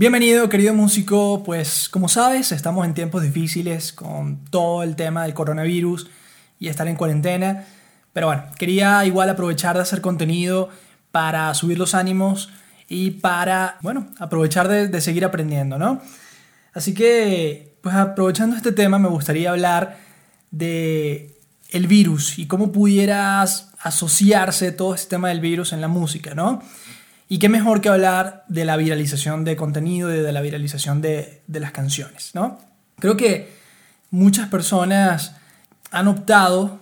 Bienvenido 0.00 0.48
querido 0.48 0.72
músico, 0.72 1.42
pues 1.44 1.90
como 1.90 2.08
sabes 2.08 2.52
estamos 2.52 2.86
en 2.86 2.94
tiempos 2.94 3.22
difíciles 3.22 3.92
con 3.92 4.46
todo 4.46 4.82
el 4.82 4.96
tema 4.96 5.24
del 5.24 5.34
coronavirus 5.34 6.08
y 6.58 6.68
estar 6.68 6.88
en 6.88 6.96
cuarentena, 6.96 7.66
pero 8.14 8.28
bueno, 8.28 8.44
quería 8.58 9.04
igual 9.04 9.28
aprovechar 9.28 9.76
de 9.76 9.82
hacer 9.82 10.00
contenido 10.00 10.70
para 11.10 11.52
subir 11.52 11.76
los 11.76 11.94
ánimos 11.94 12.48
y 12.88 13.10
para, 13.10 13.76
bueno, 13.82 14.08
aprovechar 14.18 14.68
de, 14.68 15.00
seguir 15.02 15.22
aprendiendo, 15.22 15.78
¿no? 15.78 16.00
Así 16.72 16.94
que, 16.94 17.76
pues 17.82 17.94
aprovechando 17.94 18.56
este 18.56 18.72
tema 18.72 18.98
me 18.98 19.08
gustaría 19.10 19.50
hablar 19.50 19.98
de 20.50 21.38
el 21.68 21.88
virus 21.88 22.38
y 22.38 22.46
cómo 22.46 22.72
pudieras 22.72 23.70
asociarse 23.78 24.72
todo 24.72 24.94
este 24.94 25.10
tema 25.10 25.28
del 25.28 25.40
virus 25.40 25.74
en 25.74 25.82
la 25.82 25.88
música, 25.88 26.34
¿no? 26.34 26.62
Y 27.32 27.38
qué 27.38 27.48
mejor 27.48 27.80
que 27.80 27.88
hablar 27.88 28.44
de 28.48 28.64
la 28.64 28.76
viralización 28.76 29.44
de 29.44 29.54
contenido 29.54 30.12
y 30.12 30.18
de 30.18 30.32
la 30.32 30.40
viralización 30.40 31.00
de, 31.00 31.42
las 31.46 31.70
canciones, 31.70 32.32
¿no? 32.34 32.58
Creo 32.98 33.16
que 33.16 33.52
muchas 34.10 34.48
personas 34.48 35.36
han 35.92 36.08
optado 36.08 36.80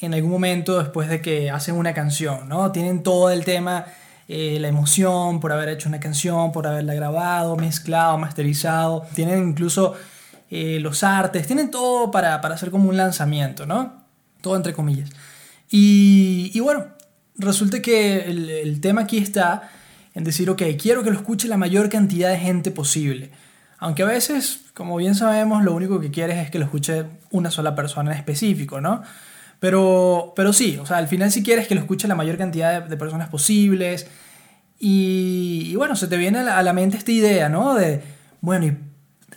en 0.00 0.14
algún 0.14 0.30
momento 0.30 0.78
después 0.78 1.10
de 1.10 1.20
que 1.20 1.50
hacen 1.50 1.74
una 1.74 1.92
canción, 1.92 2.48
¿no? 2.48 2.72
Tienen 2.72 3.02
todo 3.02 3.30
el 3.30 3.44
tema, 3.44 3.84
eh, 4.26 4.56
la 4.58 4.68
emoción 4.68 5.38
por 5.38 5.52
haber 5.52 5.68
hecho 5.68 5.90
una 5.90 6.00
canción, 6.00 6.50
por 6.50 6.66
haberla 6.66 6.94
grabado, 6.94 7.56
mezclado, 7.56 8.16
masterizado. 8.16 9.06
Tienen 9.14 9.50
incluso 9.50 9.96
eh, 10.50 10.78
los 10.80 11.04
artes, 11.04 11.46
tienen 11.46 11.70
todo 11.70 12.10
para, 12.10 12.36
hacer 12.36 12.70
como 12.70 12.88
un 12.88 12.96
lanzamiento, 12.96 13.66
¿no? 13.66 14.02
Todo 14.40 14.56
entre 14.56 14.72
comillas. 14.72 15.10
Y, 15.68 16.58
bueno, 16.60 16.86
resulta 17.36 17.82
que 17.82 18.24
el 18.24 18.80
tema 18.80 19.02
aquí 19.02 19.18
está 19.18 19.70
en 20.14 20.24
decir, 20.24 20.50
ok, 20.50 20.62
quiero 20.80 21.02
que 21.02 21.10
lo 21.10 21.16
escuche 21.16 21.48
la 21.48 21.56
mayor 21.56 21.88
cantidad 21.88 22.30
de 22.30 22.38
gente 22.38 22.70
posible. 22.70 23.30
Aunque 23.78 24.02
a 24.02 24.06
veces, 24.06 24.64
como 24.74 24.96
bien 24.96 25.14
sabemos, 25.14 25.64
lo 25.64 25.74
único 25.74 26.00
que 26.00 26.10
quieres 26.10 26.38
es 26.38 26.50
que 26.50 26.58
lo 26.58 26.66
escuche 26.66 27.06
una 27.30 27.50
sola 27.50 27.74
persona 27.74 28.12
en 28.12 28.18
específico, 28.18 28.80
¿no? 28.80 29.02
Pero, 29.58 30.32
pero 30.36 30.52
sí, 30.52 30.78
o 30.78 30.86
sea, 30.86 30.98
al 30.98 31.08
final 31.08 31.30
si 31.30 31.42
quieres 31.42 31.68
que 31.68 31.74
lo 31.74 31.80
escuche 31.80 32.08
la 32.08 32.14
mayor 32.14 32.36
cantidad 32.36 32.82
de, 32.82 32.96
personas 32.96 33.28
posibles. 33.28 34.06
Y, 34.78 35.74
bueno, 35.76 35.96
se 35.96 36.08
te 36.08 36.16
viene 36.16 36.40
a 36.40 36.62
la, 36.62 36.72
mente 36.72 36.96
esta 36.96 37.12
idea, 37.12 37.48
¿no? 37.48 37.74
De, 37.74 38.02
bueno, 38.40 38.66
y, 38.66 38.76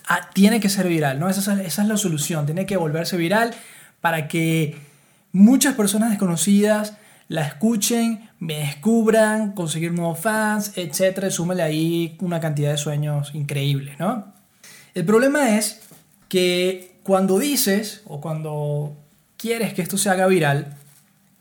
ah, 0.08 0.30
tiene 0.32 0.60
que 0.60 0.70
ser 0.70 0.88
viral, 0.88 1.20
¿no? 1.20 1.28
Esa 1.28 1.62
esa 1.62 1.82
es 1.82 1.88
la 1.88 1.96
solución, 1.96 2.46
tiene 2.46 2.66
que 2.66 2.76
volverse 2.78 3.16
viral 3.16 3.54
para 4.00 4.28
que 4.28 4.76
muchas 5.32 5.74
personas 5.74 6.10
desconocidas 6.10 6.96
la 7.28 7.42
escuchen, 7.42 8.28
me 8.44 8.58
descubran, 8.58 9.52
conseguir 9.52 9.94
nuevos 9.94 10.20
fans, 10.20 10.72
etc. 10.76 11.30
Súmele 11.30 11.62
ahí 11.62 12.18
una 12.20 12.40
cantidad 12.40 12.70
de 12.70 12.76
sueños 12.76 13.34
increíbles, 13.34 13.98
¿no? 13.98 14.34
El 14.92 15.06
problema 15.06 15.56
es 15.56 15.80
que 16.28 16.98
cuando 17.02 17.38
dices 17.38 18.02
o 18.04 18.20
cuando 18.20 18.98
quieres 19.38 19.72
que 19.72 19.80
esto 19.80 19.96
se 19.96 20.10
haga 20.10 20.26
viral, 20.26 20.76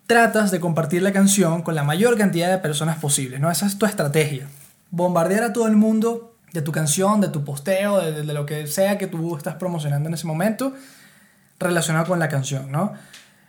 tratas 0.08 0.50
de 0.50 0.62
compartir 0.62 1.02
la 1.02 1.12
canción 1.12 1.62
con 1.62 1.76
la 1.76 1.84
mayor 1.84 2.18
cantidad 2.18 2.50
de 2.50 2.58
personas 2.60 3.00
posible, 3.00 3.38
¿no? 3.38 3.52
Esa 3.52 3.66
es 3.66 3.78
tu 3.78 3.86
estrategia. 3.86 4.48
Bombardear 4.90 5.44
a 5.44 5.54
todo 5.54 5.68
el 5.68 5.76
mundo 5.76 6.38
de 6.54 6.62
tu 6.62 6.72
canción, 6.72 7.20
de 7.20 7.28
tu 7.28 7.44
posteo, 7.44 8.00
de 8.00 8.24
lo 8.24 8.46
que 8.46 8.66
sea 8.68 8.98
que 8.98 9.08
tú 9.08 9.36
estás 9.36 9.56
promocionando 9.56 10.08
en 10.08 10.14
ese 10.14 10.26
momento 10.26 10.74
relacionado 11.60 12.06
con 12.06 12.20
la 12.20 12.30
canción, 12.30 12.72
¿no? 12.72 12.94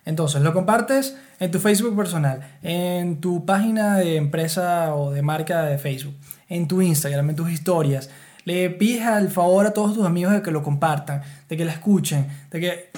Entonces, 0.04 0.42
lo 0.42 0.53
compartes 0.53 1.16
en 1.41 1.50
tu 1.50 1.59
Facebook 1.60 1.97
personal, 1.97 2.59
en 2.62 3.20
tu 3.20 3.47
página 3.47 3.97
de 3.97 4.16
empresa 4.16 4.94
o 4.94 5.10
de 5.10 5.22
marca 5.22 5.62
de 5.62 5.78
Facebook, 5.78 6.15
en 6.48 6.69
tu 6.69 6.82
Instagram, 6.82 7.31
en 7.31 7.37
tus 7.37 7.50
historias. 7.50 8.10
Le 8.44 8.69
pides 8.69 9.06
el 9.06 9.31
favor 9.31 9.66
a 9.66 9.72
todos 9.72 9.94
tus 9.94 10.04
amigos 10.04 10.34
de 10.34 10.42
que 10.42 10.50
lo 10.50 10.62
compartan, 10.62 11.22
de 11.48 11.56
que 11.56 11.65
la 11.65 11.72
escuchen, 11.72 12.28
de 12.50 12.60
que... 12.60 12.91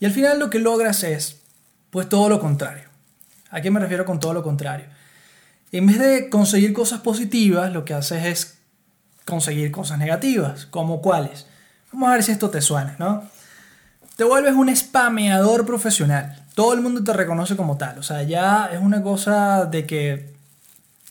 Y 0.00 0.06
al 0.06 0.12
final 0.12 0.38
lo 0.38 0.48
que 0.48 0.58
logras 0.58 1.02
es, 1.04 1.42
pues 1.90 2.08
todo 2.08 2.28
lo 2.28 2.40
contrario. 2.40 2.84
¿A 3.50 3.60
qué 3.60 3.70
me 3.70 3.80
refiero 3.80 4.04
con 4.04 4.18
todo 4.18 4.32
lo 4.32 4.42
contrario? 4.42 4.86
En 5.72 5.86
vez 5.86 5.98
de 5.98 6.30
conseguir 6.30 6.72
cosas 6.72 7.00
positivas, 7.00 7.72
lo 7.72 7.84
que 7.84 7.92
haces 7.92 8.24
es 8.24 8.58
conseguir 9.26 9.70
cosas 9.70 9.98
negativas, 9.98 10.64
como 10.66 11.02
cuáles. 11.02 11.46
Vamos 11.92 12.08
a 12.08 12.12
ver 12.12 12.22
si 12.22 12.32
esto 12.32 12.48
te 12.48 12.62
suena, 12.62 12.96
¿no? 12.98 13.24
Te 14.16 14.24
vuelves 14.24 14.54
un 14.54 14.74
spameador 14.74 15.66
profesional 15.66 16.45
todo 16.56 16.72
el 16.72 16.80
mundo 16.80 17.04
te 17.04 17.12
reconoce 17.12 17.54
como 17.54 17.76
tal. 17.76 17.98
O 17.98 18.02
sea, 18.02 18.22
ya 18.22 18.70
es 18.72 18.80
una 18.80 19.02
cosa 19.02 19.66
de 19.66 19.84
que 19.86 20.34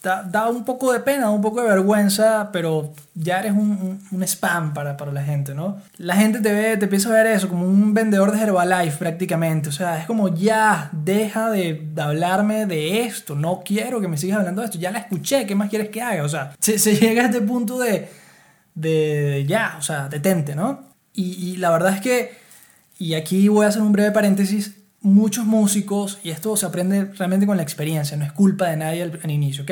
da, 0.01 0.49
un 0.49 0.65
poco 0.65 0.91
de 0.91 1.01
pena, 1.01 1.29
un 1.29 1.43
poco 1.43 1.61
de 1.61 1.67
vergüenza, 1.67 2.49
pero 2.51 2.93
ya 3.13 3.41
eres 3.41 3.51
un, 3.51 4.23
spam 4.23 4.73
para, 4.73 4.97
para, 4.97 5.11
la 5.11 5.23
gente, 5.23 5.53
¿no? 5.53 5.77
La 5.97 6.15
gente 6.15 6.41
te 6.41 6.51
ve, 6.51 6.77
te 6.77 6.85
empieza 6.85 7.09
a 7.09 7.13
ver 7.13 7.27
eso 7.27 7.47
como 7.47 7.67
un 7.67 7.93
vendedor 7.93 8.31
de 8.31 8.41
Herbalife 8.41 8.97
prácticamente. 8.97 9.69
O 9.69 9.71
sea, 9.71 9.99
es 9.99 10.07
como 10.07 10.29
ya, 10.29 10.89
deja 10.93 11.51
de, 11.51 11.89
hablarme 11.95 12.65
de 12.65 13.03
esto, 13.03 13.35
no 13.35 13.61
quiero 13.63 14.01
que 14.01 14.07
me 14.07 14.17
sigas 14.17 14.39
hablando 14.39 14.61
de 14.61 14.65
esto, 14.65 14.79
ya 14.79 14.89
la 14.89 14.97
escuché, 14.97 15.45
¿qué 15.45 15.53
más 15.53 15.69
quieres 15.69 15.89
que 15.89 16.01
haga? 16.01 16.23
O 16.23 16.29
sea, 16.29 16.55
se, 16.59 16.77
llega 16.95 17.21
a 17.21 17.25
este 17.27 17.41
punto 17.41 17.77
de, 17.77 18.09
de, 18.73 19.45
ya, 19.47 19.75
o 19.77 19.83
sea, 19.83 20.09
detente, 20.09 20.55
¿no? 20.55 20.95
Y 21.13 21.55
la 21.57 21.69
verdad 21.69 21.93
es 21.93 22.01
que, 22.01 22.33
y 22.97 23.13
aquí 23.13 23.47
voy 23.47 23.65
a 23.65 23.69
hacer 23.69 23.83
un 23.83 23.91
breve 23.93 24.11
paréntesis, 24.11 24.84
muchos 25.05 25.45
músicos, 25.45 26.19
y 26.23 26.31
esto 26.31 26.57
se 26.57 26.65
aprende 26.65 27.05
realmente 27.17 27.45
con 27.45 27.57
la 27.57 27.63
experiencia, 27.63 28.17
no 28.17 28.25
es 28.25 28.31
culpa 28.31 28.69
de 28.69 28.77
nadie 28.77 29.03
al, 29.03 29.31
inicio, 29.31 29.63
¿ok? 29.63 29.71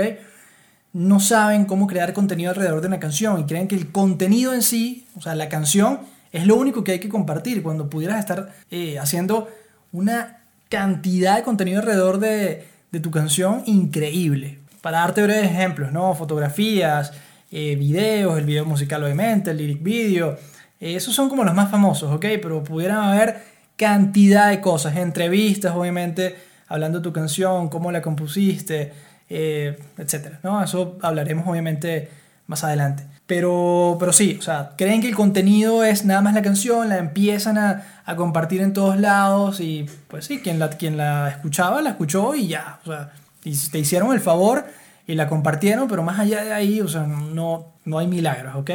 No 0.93 1.19
saben 1.19 1.65
cómo 1.65 1.87
crear 1.87 2.13
contenido 2.13 2.51
alrededor 2.51 2.81
de 2.81 2.87
una 2.87 2.99
canción 2.99 3.39
y 3.39 3.45
creen 3.45 3.67
que 3.67 3.75
el 3.75 3.91
contenido 3.91 4.53
en 4.53 4.61
sí, 4.61 5.07
o 5.15 5.21
sea, 5.21 5.33
la 5.33 5.49
canción, 5.49 6.01
es 6.31 6.45
lo 6.45 6.55
único 6.55 6.83
que 6.83 6.93
hay 6.93 6.99
que 6.99 7.09
compartir 7.09 7.63
cuando 7.63 7.89
pudieras 7.89 8.19
estar 8.19 8.53
eh, 8.69 8.99
haciendo 8.99 9.49
una 9.91 10.43
cantidad 10.69 11.37
de 11.37 11.43
contenido 11.43 11.79
alrededor 11.79 12.19
de, 12.19 12.67
de, 12.91 12.99
tu 12.99 13.09
canción 13.09 13.63
increíble. 13.65 14.59
Para 14.81 14.99
darte 14.99 15.23
breves 15.23 15.45
ejemplos, 15.45 15.91
¿no? 15.91 16.13
Fotografías, 16.13 17.11
eh, 17.51 17.75
videos, 17.75 18.37
el 18.37 18.45
video 18.45 18.65
musical 18.65 19.03
obviamente, 19.03 19.49
el 19.49 19.57
lyric 19.57 19.81
video, 19.81 20.37
eh, 20.79 20.95
esos 20.95 21.15
son 21.15 21.29
como 21.29 21.43
los 21.43 21.55
más 21.55 21.71
famosos, 21.71 22.11
¿ok? 22.11 22.25
Pero 22.41 22.63
pudieran 22.63 22.97
haber 23.03 23.52
cantidad 23.83 24.49
de 24.49 24.61
cosas, 24.61 24.95
entrevistas, 24.95 25.75
obviamente, 25.75 26.35
hablando 26.67 26.99
de 26.99 27.03
tu 27.03 27.11
canción, 27.11 27.67
cómo 27.69 27.91
la 27.91 28.01
compusiste, 28.01 28.93
eh, 29.29 29.77
etcétera, 29.97 30.39
¿no? 30.41 30.63
Eso 30.63 30.97
hablaremos, 31.01 31.45
obviamente, 31.47 32.09
más 32.47 32.63
adelante. 32.63 33.03
Pero, 33.27 33.97
pero 33.99 34.13
sí, 34.13 34.37
o 34.39 34.41
sea, 34.41 34.71
creen 34.77 35.01
que 35.01 35.09
el 35.09 35.15
contenido 35.15 35.83
es 35.83 36.05
nada 36.05 36.21
más 36.21 36.33
la 36.33 36.41
canción, 36.41 36.87
la 36.89 36.97
empiezan 36.97 37.57
a, 37.57 38.01
a 38.05 38.15
compartir 38.15 38.61
en 38.61 38.73
todos 38.73 38.99
lados 38.99 39.59
y 39.59 39.85
pues 40.07 40.25
sí, 40.25 40.39
quien 40.39 40.59
la, 40.59 40.69
quien 40.69 40.97
la 40.97 41.29
escuchaba, 41.29 41.81
la 41.81 41.91
escuchó 41.91 42.35
y 42.35 42.47
ya, 42.47 42.79
o 42.83 42.87
sea, 42.87 43.11
y 43.43 43.57
te 43.69 43.79
hicieron 43.79 44.13
el 44.13 44.19
favor 44.19 44.65
y 45.07 45.15
la 45.15 45.27
compartieron, 45.27 45.87
pero 45.87 46.03
más 46.03 46.19
allá 46.19 46.43
de 46.43 46.53
ahí, 46.53 46.81
o 46.81 46.87
sea, 46.87 47.03
no, 47.03 47.73
no 47.85 47.99
hay 47.99 48.07
milagros, 48.07 48.55
¿ok? 48.55 48.71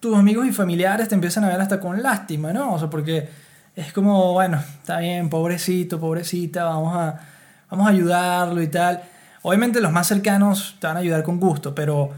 Tus 0.00 0.16
amigos 0.16 0.46
y 0.46 0.52
familiares 0.52 1.08
te 1.08 1.14
empiezan 1.14 1.44
a 1.44 1.48
ver 1.48 1.60
hasta 1.60 1.80
con 1.80 2.02
lástima, 2.02 2.52
¿no? 2.52 2.74
O 2.74 2.78
sea, 2.78 2.88
porque 2.90 3.28
es 3.78 3.92
como, 3.92 4.32
bueno, 4.32 4.58
está 4.80 4.98
bien, 4.98 5.30
pobrecito, 5.30 6.00
pobrecita, 6.00 6.64
vamos 6.64 6.96
a, 6.96 7.20
vamos 7.70 7.86
a 7.86 7.90
ayudarlo 7.90 8.60
y 8.60 8.66
tal. 8.66 9.02
Obviamente 9.42 9.80
los 9.80 9.92
más 9.92 10.08
cercanos 10.08 10.74
te 10.80 10.88
van 10.88 10.96
a 10.96 11.00
ayudar 11.00 11.22
con 11.22 11.38
gusto, 11.38 11.76
pero 11.76 12.10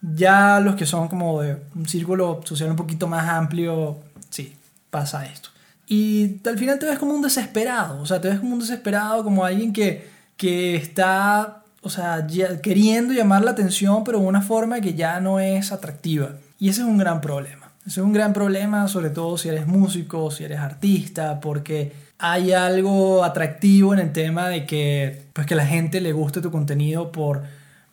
ya 0.00 0.58
los 0.58 0.74
que 0.74 0.84
son 0.84 1.06
como 1.06 1.40
de 1.40 1.62
un 1.76 1.86
círculo 1.86 2.40
social 2.44 2.70
un 2.70 2.76
poquito 2.76 3.06
más 3.06 3.28
amplio, 3.28 4.00
sí, 4.30 4.56
pasa 4.90 5.24
esto. 5.26 5.50
Y 5.86 6.40
al 6.44 6.58
final 6.58 6.80
te 6.80 6.86
ves 6.86 6.98
como 6.98 7.14
un 7.14 7.22
desesperado, 7.22 8.00
o 8.00 8.06
sea, 8.06 8.20
te 8.20 8.28
ves 8.28 8.40
como 8.40 8.54
un 8.54 8.58
desesperado, 8.58 9.22
como 9.22 9.44
alguien 9.44 9.72
que, 9.72 10.10
que 10.36 10.74
está, 10.74 11.62
o 11.82 11.88
sea, 11.88 12.26
queriendo 12.60 13.14
llamar 13.14 13.44
la 13.44 13.52
atención, 13.52 14.02
pero 14.02 14.18
de 14.18 14.26
una 14.26 14.42
forma 14.42 14.80
que 14.80 14.94
ya 14.94 15.20
no 15.20 15.38
es 15.38 15.70
atractiva. 15.70 16.30
Y 16.58 16.68
ese 16.68 16.80
es 16.80 16.88
un 16.88 16.98
gran 16.98 17.20
problema. 17.20 17.65
Es 17.86 17.98
un 17.98 18.12
gran 18.12 18.32
problema, 18.32 18.88
sobre 18.88 19.10
todo 19.10 19.38
si 19.38 19.48
eres 19.48 19.66
músico, 19.68 20.30
si 20.32 20.42
eres 20.42 20.58
artista, 20.58 21.38
porque 21.40 21.92
hay 22.18 22.52
algo 22.52 23.22
atractivo 23.22 23.94
en 23.94 24.00
el 24.00 24.12
tema 24.12 24.48
de 24.48 24.66
que, 24.66 25.26
pues 25.32 25.46
que 25.46 25.54
la 25.54 25.66
gente 25.66 26.00
le 26.00 26.12
guste 26.12 26.40
tu 26.40 26.50
contenido 26.50 27.12
por, 27.12 27.44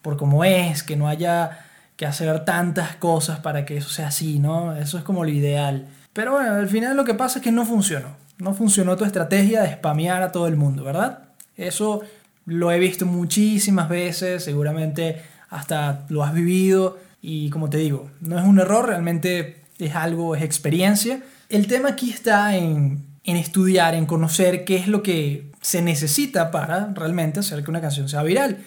por 0.01 0.17
cómo 0.17 0.43
es, 0.43 0.81
que 0.81 0.95
no 0.95 1.07
haya 1.07 1.59
que 1.95 2.07
hacer 2.07 2.43
tantas 2.43 2.95
cosas 2.95 3.39
para 3.39 3.65
que 3.65 3.77
eso 3.77 3.89
sea 3.89 4.07
así, 4.07 4.39
¿no? 4.39 4.75
Eso 4.75 4.97
es 4.97 5.03
como 5.03 5.23
lo 5.23 5.29
ideal. 5.29 5.85
Pero 6.11 6.31
bueno, 6.31 6.53
al 6.53 6.67
final 6.67 6.97
lo 6.97 7.05
que 7.05 7.13
pasa 7.13 7.37
es 7.37 7.43
que 7.43 7.51
no 7.51 7.63
funcionó. 7.63 8.15
No 8.39 8.55
funcionó 8.55 8.97
tu 8.97 9.05
estrategia 9.05 9.61
de 9.61 9.73
spamear 9.73 10.23
a 10.23 10.31
todo 10.31 10.47
el 10.47 10.55
mundo, 10.55 10.83
¿verdad? 10.83 11.19
Eso 11.55 12.01
lo 12.45 12.71
he 12.71 12.79
visto 12.79 13.05
muchísimas 13.05 13.89
veces, 13.89 14.43
seguramente 14.43 15.21
hasta 15.51 16.05
lo 16.09 16.23
has 16.23 16.33
vivido 16.33 16.97
y 17.21 17.51
como 17.51 17.69
te 17.69 17.77
digo, 17.77 18.09
no 18.21 18.39
es 18.39 18.43
un 18.43 18.59
error, 18.59 18.87
realmente 18.87 19.62
es 19.79 19.95
algo, 19.95 20.35
es 20.35 20.43
experiencia. 20.43 21.21
El 21.49 21.67
tema 21.67 21.89
aquí 21.89 22.09
está 22.11 22.55
en, 22.55 23.05
en 23.23 23.37
estudiar, 23.37 23.95
en 23.95 24.05
conocer 24.05 24.65
qué 24.65 24.75
es 24.75 24.87
lo 24.87 25.03
que 25.03 25.51
se 25.61 25.81
necesita 25.81 26.51
para 26.51 26.93
realmente 26.93 27.39
hacer 27.39 27.63
que 27.63 27.69
una 27.71 27.81
canción 27.81 28.09
sea 28.09 28.23
viral. 28.23 28.57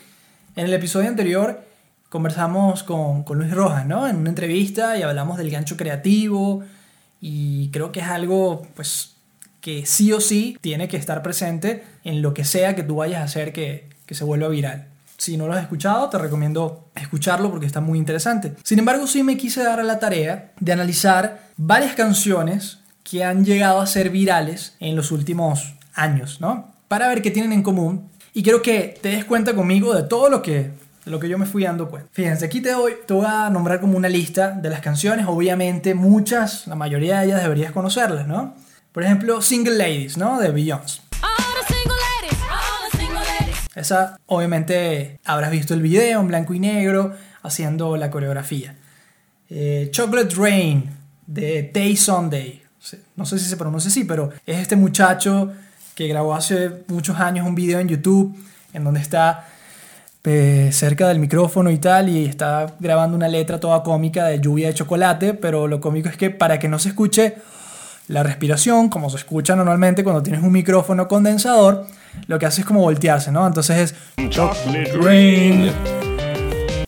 En 0.57 0.67
el 0.67 0.75
episodio 0.75 1.09
anterior 1.09 1.63
conversamos 2.09 2.83
con, 2.83 3.25
con 3.25 3.39
Luis 3.39 3.53
Rojas, 3.53 3.87
¿no? 3.87 4.09
En 4.09 4.17
una 4.17 4.31
entrevista 4.31 4.99
y 4.99 5.03
hablamos 5.03 5.37
del 5.37 5.51
gancho 5.51 5.77
creativo 5.77 6.65
y 7.21 7.71
creo 7.71 7.93
que 7.93 8.01
es 8.01 8.07
algo, 8.07 8.67
pues, 8.75 9.15
que 9.61 9.85
sí 9.85 10.13
o 10.13 10.21
sí 10.21 10.57
tiene 10.61 10.89
que 10.89 10.97
estar 10.97 11.23
presente 11.23 11.85
en 12.05 12.23
lo 12.23 12.33
que 12.33 12.45
sea 12.45 12.75
que 12.75 12.83
tú 12.83 12.97
vayas 12.97 13.21
a 13.21 13.25
hacer 13.25 13.53
que, 13.53 13.89
que 14.07 14.15
se 14.15 14.25
vuelva 14.25 14.49
viral. 14.49 14.87
Si 15.17 15.37
no 15.37 15.47
lo 15.47 15.55
has 15.55 15.63
escuchado, 15.63 16.09
te 16.09 16.19
recomiendo 16.19 16.91
escucharlo 16.95 17.51
porque 17.51 17.67
está 17.67 17.81
muy 17.81 17.99
interesante. 17.99 18.55
Sin 18.63 18.79
embargo, 18.79 19.07
sí 19.07 19.23
me 19.23 19.37
quise 19.37 19.63
dar 19.63 19.81
a 19.81 19.85
la 19.85 19.99
tarea 19.99 20.53
de 20.61 20.73
analizar 20.73 21.51
varias 21.57 21.95
canciones 21.95 22.79
que 23.03 23.25
han 23.25 23.45
llegado 23.45 23.81
a 23.81 23.87
ser 23.87 24.11
virales 24.11 24.75
en 24.81 24.97
los 24.97 25.13
últimos 25.13 25.75
años, 25.95 26.41
¿no? 26.41 26.73
Para 26.89 27.09
ver 27.09 27.23
qué 27.23 27.31
tienen 27.31 27.53
en 27.53 27.63
común. 27.63 28.11
Y 28.35 28.43
quiero 28.43 28.61
que 28.63 28.99
te 29.01 29.11
des 29.11 29.25
cuenta 29.25 29.55
conmigo 29.55 29.95
de 29.95 30.03
todo 30.03 30.29
lo 30.29 30.43
que, 30.43 30.73
lo 31.07 31.19
que 31.19 31.29
yo 31.29 31.39
me 31.39 31.47
fui 31.47 31.65
dando 31.65 31.89
cuenta. 31.89 32.09
Fíjense, 32.13 32.45
aquí 32.45 32.61
te, 32.61 32.73
doy, 32.73 32.95
te 33.07 33.15
voy 33.15 33.27
a 33.27 33.49
nombrar 33.49 33.81
como 33.81 33.97
una 33.97 34.09
lista 34.09 34.51
de 34.51 34.69
las 34.69 34.81
canciones. 34.81 35.27
Obviamente, 35.27 35.95
muchas, 35.95 36.67
la 36.67 36.75
mayoría 36.75 37.21
de 37.21 37.27
ellas 37.27 37.43
deberías 37.43 37.73
conocerlas, 37.73 38.27
¿no? 38.27 38.55
Por 38.93 39.05
ejemplo, 39.05 39.41
Single 39.41 39.77
Ladies, 39.77 40.17
¿no? 40.19 40.39
De 40.41 40.51
Beyoncé. 40.51 41.06
Esa, 43.77 44.19
obviamente, 44.27 45.21
habrás 45.27 45.51
visto 45.51 45.75
el 45.75 45.83
video 45.83 46.21
en 46.21 46.29
blanco 46.29 46.55
y 46.55 46.59
negro 46.59 47.15
haciendo 47.43 47.97
la 47.99 48.11
coreografía. 48.11 48.75
Eh, 49.51 49.91
Chocolate 49.93 50.35
Rain 50.35 50.91
de 51.27 51.63
Tay 51.63 51.95
Sunday. 51.95 52.63
No 53.17 53.27
sé 53.27 53.39
si 53.39 53.45
se 53.45 53.57
pronuncia 53.57 53.89
así, 53.89 54.05
pero 54.05 54.33
es 54.47 54.59
este 54.59 54.77
muchacho 54.77 55.53
que 55.95 56.09
grabó 56.09 56.35
hace 56.35 56.85
muchos 56.89 57.21
años 57.21 57.47
un 57.47 57.55
video 57.55 57.79
en 57.79 57.89
YouTube 57.89 58.35
en 58.73 58.83
donde 58.83 59.01
está 59.01 59.47
eh, 60.25 60.71
cerca 60.73 61.09
del 61.09 61.19
micrófono 61.19 61.71
y 61.71 61.79
tal 61.79 62.09
y 62.09 62.25
está 62.25 62.75
grabando 62.81 63.15
una 63.15 63.29
letra 63.29 63.61
toda 63.61 63.83
cómica 63.83 64.25
de 64.27 64.41
lluvia 64.41 64.69
de 64.69 64.75
chocolate, 64.75 65.35
pero 65.35 65.69
lo 65.69 65.81
cómico 65.81 66.09
es 66.09 66.17
que 66.17 66.31
para 66.31 66.59
que 66.59 66.69
no 66.69 66.79
se 66.79 66.89
escuche 66.89 67.37
la 68.09 68.23
respiración, 68.23 68.89
como 68.89 69.11
se 69.11 69.17
escucha 69.17 69.57
normalmente 69.57 70.05
cuando 70.05 70.23
tienes 70.23 70.43
un 70.43 70.53
micrófono 70.53 71.09
condensador, 71.09 71.87
lo 72.27 72.39
que 72.39 72.47
hace 72.47 72.63
es 72.63 72.67
como 72.67 72.81
voltearse, 72.81 73.33
¿no? 73.33 73.47
Entonces 73.47 73.93
es 74.17 74.31
Chocolate 74.31 74.93
Rain. 75.01 75.73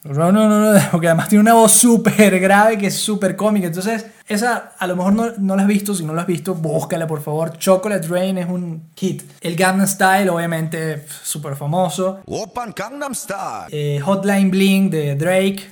No, 0.05 0.33
no, 0.33 0.49
no, 0.49 0.73
no, 0.73 0.81
porque 0.91 1.09
además 1.09 1.29
tiene 1.29 1.43
una 1.43 1.53
voz 1.53 1.73
súper 1.73 2.41
grave 2.41 2.79
que 2.79 2.87
es 2.87 2.97
súper 2.97 3.37
cómica. 3.37 3.67
Entonces, 3.67 4.07
esa 4.27 4.73
a 4.79 4.87
lo 4.87 4.97
mejor 4.97 5.13
no, 5.13 5.33
no, 5.39 5.55
la 5.55 5.63
has 5.63 5.69
visto. 5.69 5.95
Si 5.95 6.05
no 6.05 6.15
la 6.15 6.23
has 6.23 6.27
visto, 6.27 6.55
búscala 6.55 7.07
por 7.07 7.21
favor. 7.23 7.59
Chocolate 7.59 8.09
Rain 8.09 8.39
es 8.39 8.49
un 8.49 8.91
hit. 8.97 9.23
El 9.41 9.55
Gangnam 9.55 9.87
Style, 9.87 10.31
obviamente, 10.31 11.05
súper 11.23 11.57
famoso. 11.57 12.21
Open 12.27 12.73
Gangnam 12.75 13.15
Style. 13.15 13.67
Eh, 13.71 14.01
Hotline 14.01 14.51
Bling 14.51 14.91
de 14.91 15.15
Drake. 15.15 15.69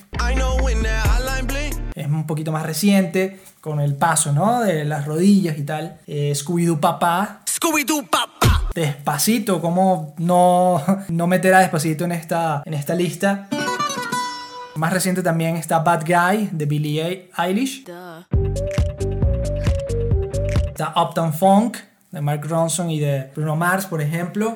Es 1.96 2.06
un 2.06 2.26
poquito 2.26 2.52
más 2.52 2.66
reciente, 2.66 3.40
con 3.62 3.80
el 3.80 3.94
paso, 3.94 4.30
¿no? 4.30 4.60
De 4.60 4.84
las 4.84 5.06
rodillas 5.06 5.56
y 5.56 5.62
tal. 5.62 5.98
Eh, 6.06 6.32
Scooby-Doo 6.34 6.78
Papá. 6.78 7.40
Scooby-Doo 7.46 8.06
Papá. 8.10 8.64
Despacito, 8.74 9.62
¿cómo 9.62 10.14
no, 10.18 10.82
no 11.08 11.26
meter 11.26 11.54
a 11.54 11.60
Despacito 11.60 12.04
en 12.04 12.12
esta, 12.12 12.62
en 12.66 12.74
esta 12.74 12.94
lista? 12.94 13.48
Más 14.74 14.92
reciente 14.92 15.22
también 15.22 15.56
está 15.56 15.78
Bad 15.78 16.04
Guy 16.06 16.50
de 16.52 16.66
Billie 16.66 17.30
Eilish. 17.38 17.86
Está 20.66 20.92
Uptown 20.94 21.32
Funk 21.32 21.78
de 22.10 22.20
Mark 22.20 22.46
Ronson 22.46 22.90
y 22.90 23.00
de 23.00 23.30
Bruno 23.34 23.56
Mars, 23.56 23.86
por 23.86 24.02
ejemplo. 24.02 24.54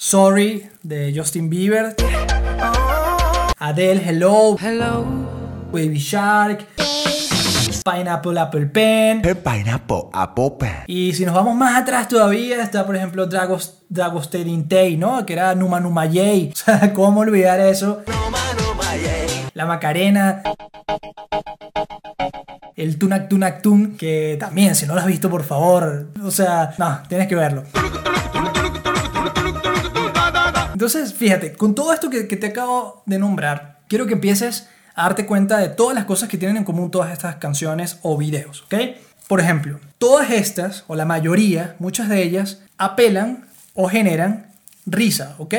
Sorry 0.00 0.70
de 0.84 1.12
Justin 1.16 1.50
Bieber. 1.50 1.96
Adele, 3.58 4.02
Hello. 4.04 4.54
Hello. 4.60 5.06
Baby 5.72 5.98
Shark. 5.98 6.66
Pineapple 7.84 8.38
Apple 8.38 8.66
Pen. 8.66 9.22
Pineapple 9.22 10.10
Apple 10.12 10.52
Pen. 10.58 10.84
Y 10.86 11.14
si 11.14 11.24
nos 11.24 11.34
vamos 11.34 11.54
más 11.54 11.80
atrás 11.80 12.06
todavía, 12.06 12.62
está 12.62 12.84
por 12.84 12.96
ejemplo 12.96 13.26
Dragos, 13.26 13.82
Dragostea 13.88 14.44
Tay, 14.68 14.98
¿no? 14.98 15.24
Que 15.24 15.32
era 15.32 15.54
Numa 15.54 15.80
Numa 15.80 16.04
Yay. 16.04 16.52
O 16.52 16.56
sea, 16.56 16.92
¿cómo 16.92 17.20
olvidar 17.20 17.58
eso? 17.60 18.02
Numa 18.06 18.38
Numa 18.60 18.84
La 19.54 19.64
Macarena. 19.64 20.42
El 22.76 22.98
Tunak 22.98 23.30
Tunak 23.30 23.62
Tun, 23.62 23.96
que 23.96 24.36
también, 24.38 24.74
si 24.74 24.84
no 24.84 24.94
lo 24.94 25.00
has 25.00 25.06
visto, 25.06 25.30
por 25.30 25.44
favor. 25.44 26.08
O 26.22 26.30
sea, 26.30 26.74
no, 26.76 27.00
tienes 27.08 27.26
que 27.26 27.34
verlo. 27.36 27.62
Entonces, 30.76 31.14
fíjate, 31.14 31.54
con 31.54 31.74
todo 31.74 31.94
esto 31.94 32.10
que, 32.10 32.24
te 32.24 32.48
acabo 32.48 33.02
de 33.06 33.18
nombrar, 33.18 33.78
quiero 33.88 34.06
que 34.06 34.12
empieces 34.12 34.68
a 34.94 35.04
darte 35.04 35.24
cuenta 35.24 35.56
de 35.56 35.70
todas 35.70 35.94
las 35.94 36.04
cosas 36.04 36.28
que 36.28 36.36
tienen 36.36 36.58
en 36.58 36.64
común 36.64 36.90
todas 36.90 37.14
estas 37.14 37.36
canciones 37.36 37.98
o 38.02 38.18
videos, 38.18 38.64
¿ok? 38.64 38.74
Por 39.26 39.40
ejemplo, 39.40 39.80
todas 39.96 40.30
estas, 40.30 40.84
o 40.86 40.94
la 40.94 41.06
mayoría, 41.06 41.76
muchas 41.78 42.10
de 42.10 42.22
ellas, 42.22 42.60
apelan 42.76 43.46
o 43.72 43.88
generan 43.88 44.48
risa, 44.84 45.34
¿ok? 45.38 45.54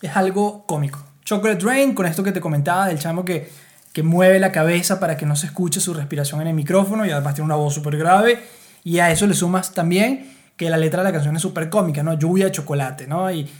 Es 0.00 0.14
algo 0.16 0.64
cómico. 0.64 1.04
Chocolate 1.24 1.64
Rain, 1.64 1.92
con 1.92 2.06
esto 2.06 2.22
que 2.22 2.30
te 2.30 2.40
comentaba 2.40 2.86
del 2.86 3.00
chamo 3.00 3.24
que, 3.24 3.50
que 3.92 4.04
mueve 4.04 4.38
la 4.38 4.52
cabeza 4.52 5.00
para 5.00 5.16
que 5.16 5.26
no 5.26 5.34
se 5.34 5.46
escuche 5.46 5.80
su 5.80 5.92
respiración 5.92 6.40
en 6.40 6.46
el 6.46 6.54
micrófono 6.54 7.04
y 7.04 7.10
además 7.10 7.34
tiene 7.34 7.46
una 7.46 7.56
voz 7.56 7.74
súper 7.74 7.96
grave. 7.96 8.40
Y 8.84 9.00
a 9.00 9.10
eso 9.10 9.26
le 9.26 9.34
sumas 9.34 9.72
también 9.72 10.36
que 10.56 10.70
la 10.70 10.76
letra 10.76 11.02
de 11.02 11.08
la 11.08 11.12
canción 11.12 11.34
es 11.34 11.42
súper 11.42 11.68
cómica, 11.68 12.04
¿no? 12.04 12.16
Lluvia 12.16 12.44
de 12.44 12.52
chocolate, 12.52 13.08
¿no? 13.08 13.28
Y, 13.28 13.50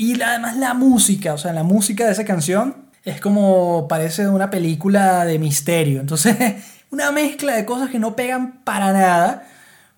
y 0.00 0.18
además 0.22 0.56
la 0.56 0.72
música, 0.72 1.34
o 1.34 1.36
sea, 1.36 1.52
la 1.52 1.62
música 1.62 2.06
de 2.06 2.12
esa 2.12 2.24
canción 2.24 2.74
es 3.04 3.20
como 3.20 3.86
parece 3.86 4.26
una 4.28 4.48
película 4.48 5.26
de 5.26 5.38
misterio. 5.38 6.00
Entonces, 6.00 6.36
una 6.90 7.12
mezcla 7.12 7.54
de 7.54 7.66
cosas 7.66 7.90
que 7.90 7.98
no 7.98 8.16
pegan 8.16 8.64
para 8.64 8.94
nada, 8.94 9.46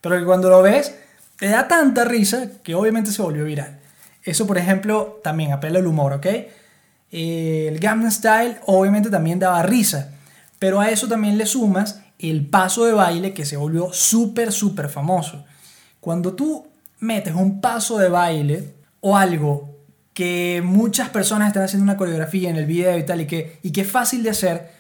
pero 0.01 0.19
que 0.19 0.25
cuando 0.25 0.51
lo 0.51 0.61
ves 0.61 0.93
te 1.37 1.47
da 1.47 1.69
tanta 1.69 2.05
risa 2.05 2.49
que 2.65 2.75
obviamente 2.75 3.13
se 3.13 3.23
volvió 3.23 3.45
viral. 3.45 3.79
Eso, 4.25 4.45
por 4.45 4.59
ejemplo, 4.59 5.21
también 5.23 5.53
apela 5.53 5.79
al 5.79 5.87
humor, 5.87 6.15
¿ok? 6.15 6.27
El 7.13 7.79
Gangnam 7.79 8.11
Style 8.11 8.57
obviamente 8.67 9.09
también 9.09 9.39
daba 9.39 9.63
risa, 9.63 10.11
pero 10.59 10.81
a 10.81 10.91
eso 10.91 11.07
también 11.07 11.39
le 11.39 11.47
sumas 11.47 12.01
el 12.19 12.45
paso 12.49 12.87
de 12.87 12.93
baile 12.93 13.33
que 13.33 13.47
se 13.47 13.57
volvió 13.57 13.93
súper, 13.93 14.51
súper 14.51 14.89
famoso. 14.89 15.45
Cuando 16.01 16.33
tú 16.33 16.67
metes 16.99 17.37
un 17.37 17.61
paso 17.61 17.99
de 17.99 18.09
baile 18.09 18.75
o 19.01 19.17
algo 19.17 19.73
que 20.15 20.63
muchas 20.65 21.09
personas 21.09 21.49
están 21.49 21.63
haciendo 21.63 21.85
una 21.85 21.97
coreografía 21.97 22.51
en 22.51 22.57
el 22.57 22.67
video 22.67 22.99
y 22.99 23.05
tal, 23.05 23.23
y 23.23 23.27
que, 23.27 23.59
y 23.63 23.73
que 23.73 23.83
es 23.83 23.91
fácil 23.91 24.23
de 24.23 24.31
hacer, 24.31 24.71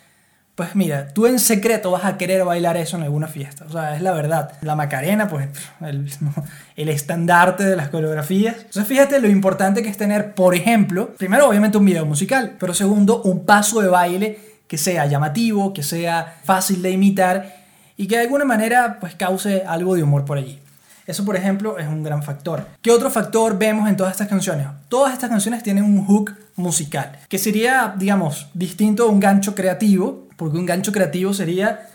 pues 0.54 0.76
mira, 0.76 1.08
tú 1.08 1.26
en 1.26 1.38
secreto 1.38 1.90
vas 1.90 2.04
a 2.04 2.18
querer 2.18 2.44
bailar 2.44 2.76
eso 2.76 2.96
en 2.96 3.04
alguna 3.04 3.26
fiesta. 3.26 3.64
O 3.66 3.72
sea, 3.72 3.96
es 3.96 4.02
la 4.02 4.12
verdad. 4.12 4.52
La 4.60 4.76
Macarena, 4.76 5.28
pues 5.28 5.48
el, 5.80 6.10
el 6.76 6.88
estandarte 6.88 7.64
de 7.64 7.76
las 7.76 7.88
coreografías. 7.88 8.56
Entonces 8.56 8.86
fíjate 8.86 9.20
lo 9.20 9.28
importante 9.28 9.82
que 9.82 9.88
es 9.88 9.96
tener, 9.96 10.34
por 10.34 10.54
ejemplo, 10.54 11.14
primero 11.16 11.48
obviamente 11.48 11.78
un 11.78 11.86
video 11.86 12.04
musical, 12.04 12.56
pero 12.58 12.74
segundo, 12.74 13.22
un 13.22 13.46
paso 13.46 13.80
de 13.80 13.88
baile 13.88 14.38
que 14.66 14.78
sea 14.78 15.06
llamativo, 15.06 15.72
que 15.72 15.82
sea 15.82 16.38
fácil 16.44 16.82
de 16.82 16.90
imitar 16.90 17.56
y 17.96 18.06
que 18.06 18.16
de 18.16 18.22
alguna 18.22 18.44
manera 18.44 18.98
pues 19.00 19.14
cause 19.14 19.64
algo 19.66 19.94
de 19.94 20.02
humor 20.02 20.24
por 20.24 20.38
allí. 20.38 20.58
Eso, 21.06 21.25
por 21.25 21.37
ejemplo, 21.37 21.78
es 21.78 21.88
un 21.88 22.02
gran 22.02 22.23
factor. 22.23 22.66
¿Qué 22.80 22.90
otro 22.90 23.11
factor 23.11 23.59
vemos 23.59 23.88
en 23.88 23.97
todas 23.97 24.12
estas 24.12 24.28
canciones? 24.28 24.66
Todas 24.88 25.12
estas 25.12 25.30
canciones 25.30 25.62
tienen 25.62 25.85
un 25.85 26.04
hook 26.06 26.35
musical, 26.56 27.18
que 27.28 27.38
sería, 27.38 27.94
digamos, 27.97 28.49
distinto 28.54 29.04
a 29.04 29.09
un 29.09 29.21
gancho 29.21 29.54
creativo, 29.54 30.28
porque 30.37 30.59
un 30.59 30.66
gancho 30.66 30.92
creativo 30.92 31.35
sería, 31.35 31.88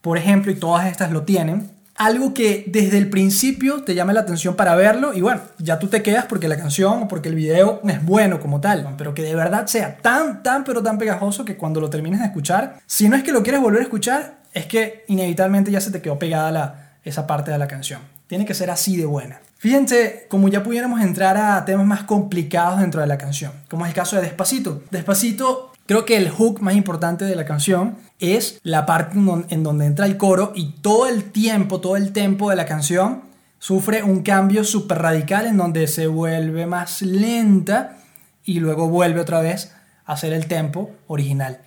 por 0.00 0.18
ejemplo, 0.18 0.52
y 0.52 0.56
todas 0.56 0.86
estas 0.86 1.10
lo 1.10 1.22
tienen, 1.22 1.70
algo 1.96 2.34
que 2.34 2.64
desde 2.66 2.98
el 2.98 3.08
principio 3.08 3.82
te 3.84 3.94
llame 3.94 4.12
la 4.12 4.20
atención 4.20 4.56
para 4.56 4.74
verlo 4.74 5.14
y 5.14 5.20
bueno, 5.20 5.42
ya 5.58 5.78
tú 5.78 5.86
te 5.86 6.02
quedas 6.02 6.26
porque 6.26 6.48
la 6.48 6.56
canción 6.56 7.04
o 7.04 7.08
porque 7.08 7.28
el 7.28 7.36
video 7.36 7.80
es 7.84 8.04
bueno 8.04 8.40
como 8.40 8.60
tal, 8.60 8.94
pero 8.98 9.14
que 9.14 9.22
de 9.22 9.34
verdad 9.34 9.66
sea 9.66 9.96
tan, 9.98 10.42
tan, 10.42 10.64
pero 10.64 10.82
tan 10.82 10.98
pegajoso 10.98 11.44
que 11.44 11.56
cuando 11.56 11.80
lo 11.80 11.90
termines 11.90 12.20
de 12.20 12.26
escuchar, 12.26 12.80
si 12.86 13.08
no 13.08 13.16
es 13.16 13.22
que 13.22 13.32
lo 13.32 13.42
quieres 13.42 13.60
volver 13.60 13.80
a 13.80 13.84
escuchar, 13.84 14.38
es 14.52 14.66
que 14.66 15.04
inevitablemente 15.08 15.70
ya 15.70 15.80
se 15.80 15.92
te 15.92 16.02
quedó 16.02 16.18
pegada 16.18 16.50
la, 16.50 16.96
esa 17.04 17.26
parte 17.26 17.52
de 17.52 17.58
la 17.58 17.68
canción. 17.68 18.00
Tiene 18.26 18.46
que 18.46 18.54
ser 18.54 18.70
así 18.70 18.96
de 18.96 19.06
buena. 19.06 19.40
Fíjense, 19.58 20.26
como 20.28 20.48
ya 20.48 20.62
pudiéramos 20.62 21.00
entrar 21.00 21.36
a 21.36 21.64
temas 21.64 21.86
más 21.86 22.02
complicados 22.02 22.80
dentro 22.80 23.00
de 23.00 23.06
la 23.06 23.16
canción, 23.16 23.52
como 23.70 23.86
es 23.86 23.90
el 23.90 23.94
caso 23.94 24.16
de 24.16 24.22
Despacito. 24.22 24.82
Despacito, 24.90 25.72
creo 25.86 26.04
que 26.04 26.16
el 26.16 26.28
hook 26.28 26.60
más 26.60 26.74
importante 26.74 27.24
de 27.24 27.34
la 27.34 27.46
canción 27.46 27.96
es 28.18 28.60
la 28.62 28.84
parte 28.84 29.16
en 29.48 29.62
donde 29.62 29.86
entra 29.86 30.06
el 30.06 30.16
coro 30.16 30.52
y 30.54 30.72
todo 30.82 31.08
el 31.08 31.24
tiempo, 31.24 31.80
todo 31.80 31.96
el 31.96 32.12
tempo 32.12 32.50
de 32.50 32.56
la 32.56 32.66
canción 32.66 33.22
sufre 33.58 34.02
un 34.02 34.22
cambio 34.22 34.64
súper 34.64 34.98
radical 34.98 35.46
en 35.46 35.56
donde 35.56 35.86
se 35.86 36.06
vuelve 36.06 36.66
más 36.66 37.00
lenta 37.00 37.96
y 38.44 38.60
luego 38.60 38.88
vuelve 38.88 39.20
otra 39.20 39.40
vez 39.40 39.72
a 40.04 40.12
hacer 40.12 40.34
el 40.34 40.46
tempo 40.46 40.90
original. 41.06 41.60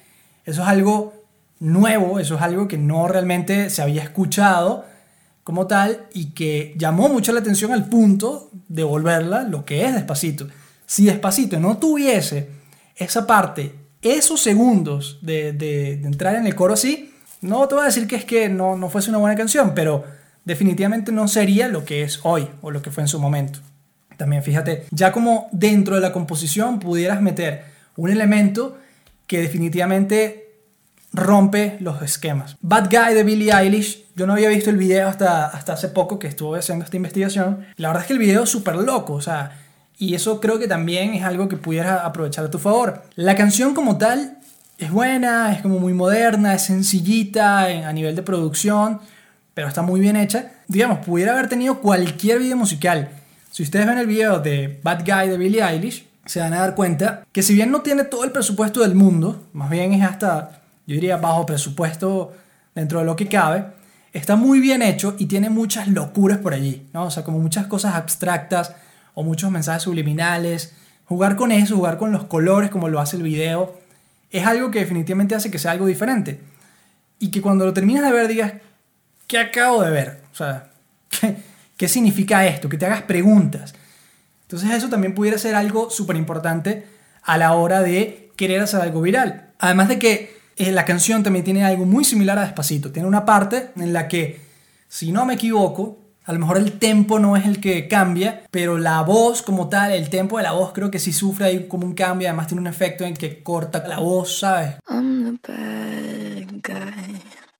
Eso 0.45 0.61
es 0.61 0.67
algo 0.67 1.13
nuevo, 1.59 2.19
eso 2.19 2.35
es 2.35 2.41
algo 2.43 2.67
que 2.67 2.77
no 2.77 3.07
realmente 3.07 3.71
se 3.71 3.81
había 3.81 4.03
escuchado 4.03 4.85
como 5.47 5.65
tal 5.65 6.07
y 6.13 6.31
que 6.31 6.75
llamó 6.77 7.07
mucho 7.07 7.31
la 7.31 7.39
atención 7.39 7.71
al 7.71 7.87
punto 7.87 8.51
de 8.67 8.83
volverla 8.83 9.43
lo 9.43 9.63
que 9.63 9.85
es 9.85 9.93
despacito. 9.93 10.45
Si 10.85 11.05
despacito 11.05 11.57
no 11.57 11.77
tuviese 11.77 12.49
esa 12.97 13.25
parte, 13.25 13.73
esos 14.01 14.41
segundos 14.41 15.19
de, 15.21 16.01
entrar 16.03 16.35
en 16.35 16.47
el 16.47 16.53
coro 16.53 16.73
así, 16.73 17.13
no 17.39 17.65
te 17.65 17.75
voy 17.75 17.83
a 17.83 17.85
decir 17.85 18.07
que 18.07 18.17
es 18.17 18.25
que 18.25 18.49
no, 18.49 18.75
no 18.75 18.89
fuese 18.89 19.09
una 19.09 19.19
buena 19.19 19.37
canción, 19.37 19.71
pero 19.73 20.03
definitivamente 20.43 21.13
no 21.13 21.29
sería 21.29 21.69
lo 21.69 21.85
que 21.85 22.03
es 22.03 22.19
hoy 22.23 22.49
o 22.61 22.69
lo 22.69 22.81
que 22.81 22.91
fue 22.91 23.03
en 23.03 23.07
su 23.07 23.17
momento. 23.17 23.59
También 24.17 24.43
fíjate, 24.43 24.83
ya 24.91 25.13
como 25.13 25.47
dentro 25.53 25.95
de 25.95 26.01
la 26.01 26.11
composición 26.11 26.81
pudieras 26.81 27.21
meter 27.21 27.63
un 27.95 28.09
elemento 28.09 28.77
que 29.27 29.39
definitivamente 29.39 30.46
rompe 31.17 31.77
los 31.81 32.01
esquemas. 32.01 32.55
Bad 32.61 32.89
Guy 32.89 33.13
de 33.13 33.23
Billie 33.23 33.51
Eilish, 33.51 34.05
yo 34.15 34.25
no 34.25 34.33
había 34.33 34.49
visto 34.49 34.69
el 34.69 34.77
video 34.77 35.07
hasta, 35.07 35.47
hasta 35.47 35.73
hace 35.73 35.89
poco 35.89 36.19
que 36.19 36.27
estuve 36.27 36.59
haciendo 36.59 36.85
esta 36.85 36.95
investigación. 36.95 37.65
La 37.75 37.89
verdad 37.89 38.03
es 38.03 38.07
que 38.07 38.13
el 38.13 38.19
video 38.19 38.43
es 38.43 38.49
súper 38.49 38.75
loco, 38.75 39.13
o 39.13 39.21
sea, 39.21 39.51
y 39.97 40.13
eso 40.13 40.39
creo 40.39 40.59
que 40.59 40.67
también 40.67 41.13
es 41.13 41.23
algo 41.23 41.49
que 41.49 41.57
pudieras 41.57 42.01
aprovechar 42.05 42.45
a 42.45 42.51
tu 42.51 42.59
favor. 42.59 43.03
La 43.15 43.35
canción 43.35 43.73
como 43.73 43.97
tal 43.97 44.37
es 44.77 44.91
buena, 44.91 45.51
es 45.53 45.61
como 45.61 45.79
muy 45.79 45.93
moderna, 45.93 46.53
es 46.53 46.65
sencillita 46.65 47.63
a 47.63 47.93
nivel 47.93 48.15
de 48.15 48.21
producción, 48.21 48.99
pero 49.53 49.67
está 49.67 49.81
muy 49.81 49.99
bien 49.99 50.15
hecha. 50.15 50.51
Digamos, 50.67 50.99
pudiera 50.99 51.33
haber 51.33 51.49
tenido 51.49 51.79
cualquier 51.79 52.39
video 52.39 52.57
musical. 52.57 53.09
Si 53.49 53.63
ustedes 53.63 53.87
ven 53.87 53.97
el 53.97 54.05
video 54.05 54.39
de 54.39 54.79
Bad 54.83 55.03
Guy 55.03 55.29
de 55.29 55.37
Billie 55.37 55.63
Eilish, 55.63 56.05
se 56.27 56.41
van 56.41 56.53
a 56.53 56.59
dar 56.59 56.75
cuenta 56.75 57.23
que 57.31 57.41
si 57.41 57.55
bien 57.55 57.71
no 57.71 57.81
tiene 57.81 58.03
todo 58.03 58.23
el 58.23 58.31
presupuesto 58.31 58.81
del 58.81 58.93
mundo, 58.93 59.47
más 59.53 59.69
bien 59.71 59.93
es 59.93 60.03
hasta 60.03 60.61
yo 60.87 60.95
diría 60.95 61.17
bajo 61.17 61.45
presupuesto 61.45 62.33
dentro 62.73 62.99
de 62.99 63.05
lo 63.05 63.15
que 63.15 63.27
cabe, 63.27 63.65
está 64.13 64.35
muy 64.35 64.59
bien 64.59 64.81
hecho 64.81 65.15
y 65.19 65.25
tiene 65.25 65.49
muchas 65.49 65.89
locuras 65.89 66.39
por 66.39 66.53
allí, 66.53 66.87
¿no? 66.93 67.03
O 67.05 67.11
sea, 67.11 67.23
como 67.23 67.39
muchas 67.39 67.67
cosas 67.67 67.95
abstractas 67.95 68.73
o 69.13 69.23
muchos 69.23 69.51
mensajes 69.51 69.83
subliminales. 69.83 70.73
Jugar 71.05 71.35
con 71.35 71.51
eso, 71.51 71.75
jugar 71.75 71.97
con 71.97 72.11
los 72.11 72.25
colores 72.25 72.69
como 72.69 72.87
lo 72.87 72.99
hace 72.99 73.17
el 73.17 73.23
video, 73.23 73.79
es 74.31 74.45
algo 74.45 74.71
que 74.71 74.79
definitivamente 74.79 75.35
hace 75.35 75.51
que 75.51 75.59
sea 75.59 75.71
algo 75.71 75.85
diferente. 75.85 76.39
Y 77.19 77.31
que 77.31 77.41
cuando 77.41 77.65
lo 77.65 77.73
terminas 77.73 78.03
de 78.03 78.11
ver 78.11 78.27
digas, 78.27 78.53
¿qué 79.27 79.39
acabo 79.39 79.83
de 79.83 79.91
ver? 79.91 80.21
O 80.31 80.35
sea, 80.35 80.69
¿qué, 81.09 81.35
qué 81.75 81.87
significa 81.87 82.45
esto? 82.45 82.69
Que 82.69 82.77
te 82.77 82.85
hagas 82.85 83.01
preguntas. 83.01 83.75
Entonces 84.43 84.71
eso 84.71 84.87
también 84.87 85.13
pudiera 85.13 85.37
ser 85.37 85.55
algo 85.55 85.89
súper 85.89 86.15
importante 86.15 86.87
a 87.23 87.37
la 87.37 87.53
hora 87.53 87.81
de 87.81 88.31
querer 88.37 88.61
hacer 88.61 88.79
algo 88.79 89.01
viral. 89.01 89.49
Además 89.59 89.89
de 89.89 89.99
que 89.99 90.36
eh, 90.57 90.71
la 90.71 90.85
canción 90.85 91.21
también 91.21 91.45
tiene 91.45 91.63
algo 91.63 91.85
muy 91.85 92.03
similar 92.03 92.39
a 92.39 92.41
Despacito. 92.41 92.91
Tiene 92.91 93.07
una 93.07 93.25
parte 93.25 93.69
en 93.75 93.93
la 93.93 94.07
que, 94.07 94.41
si 94.87 95.11
no 95.11 95.25
me 95.25 95.35
equivoco, 95.35 95.99
a 96.25 96.33
lo 96.33 96.39
mejor 96.39 96.57
el 96.57 96.73
tempo 96.79 97.19
no 97.19 97.37
es 97.37 97.45
el 97.45 97.61
que 97.61 97.87
cambia, 97.87 98.43
pero 98.49 98.77
la 98.77 99.01
voz 99.01 99.43
como 99.43 99.69
tal, 99.69 99.91
el 99.91 100.09
tempo 100.09 100.37
de 100.37 100.43
la 100.43 100.53
voz 100.53 100.73
creo 100.73 100.89
que 100.89 100.99
sí 100.99 101.13
sufre 101.13 101.45
ahí 101.45 101.67
como 101.67 101.85
un 101.85 101.93
cambio. 101.93 102.27
Además 102.27 102.47
tiene 102.47 102.61
un 102.61 102.67
efecto 102.67 103.05
en 103.05 103.13
que 103.13 103.43
corta 103.43 103.87
la 103.87 103.99
voz, 103.99 104.39
¿sabes? 104.39 104.75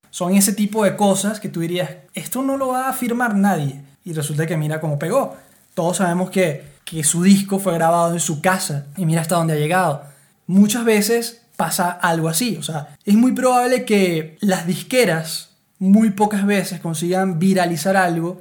Son 0.09 0.33
ese 0.33 0.53
tipo 0.53 0.83
de 0.83 0.95
cosas 0.95 1.39
que 1.39 1.49
tú 1.49 1.59
dirías, 1.59 1.89
esto 2.15 2.41
no 2.41 2.57
lo 2.57 2.69
va 2.69 2.87
a 2.87 2.89
afirmar 2.89 3.35
nadie. 3.35 3.79
Y 4.03 4.13
resulta 4.13 4.47
que 4.47 4.57
mira 4.57 4.81
cómo 4.81 4.97
pegó. 4.97 5.37
Todos 5.75 5.97
sabemos 5.97 6.31
que, 6.31 6.63
que 6.83 7.03
su 7.03 7.21
disco 7.21 7.59
fue 7.59 7.73
grabado 7.75 8.11
en 8.13 8.19
su 8.19 8.41
casa 8.41 8.87
y 8.97 9.05
mira 9.05 9.21
hasta 9.21 9.35
dónde 9.35 9.53
ha 9.53 9.57
llegado. 9.57 10.01
Muchas 10.47 10.83
veces 10.83 11.46
pasa 11.57 11.91
algo 11.91 12.29
así. 12.29 12.55
O 12.55 12.63
sea, 12.63 12.95
es 13.03 13.15
muy 13.15 13.33
probable 13.33 13.83
que 13.83 14.37
las 14.39 14.65
disqueras 14.65 15.49
muy 15.79 16.11
pocas 16.11 16.45
veces 16.45 16.79
consigan 16.79 17.39
viralizar 17.39 17.97
algo, 17.97 18.39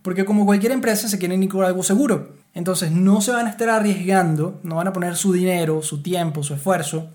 porque 0.00 0.24
como 0.24 0.46
cualquier 0.46 0.72
empresa 0.72 1.08
se 1.08 1.18
quieren 1.18 1.42
ir 1.42 1.50
con 1.50 1.64
algo 1.64 1.82
seguro. 1.82 2.36
Entonces 2.54 2.90
no 2.90 3.20
se 3.20 3.32
van 3.32 3.46
a 3.46 3.50
estar 3.50 3.68
arriesgando, 3.68 4.60
no 4.62 4.76
van 4.76 4.88
a 4.88 4.92
poner 4.92 5.16
su 5.16 5.32
dinero, 5.32 5.82
su 5.82 6.02
tiempo, 6.02 6.42
su 6.42 6.54
esfuerzo, 6.54 7.10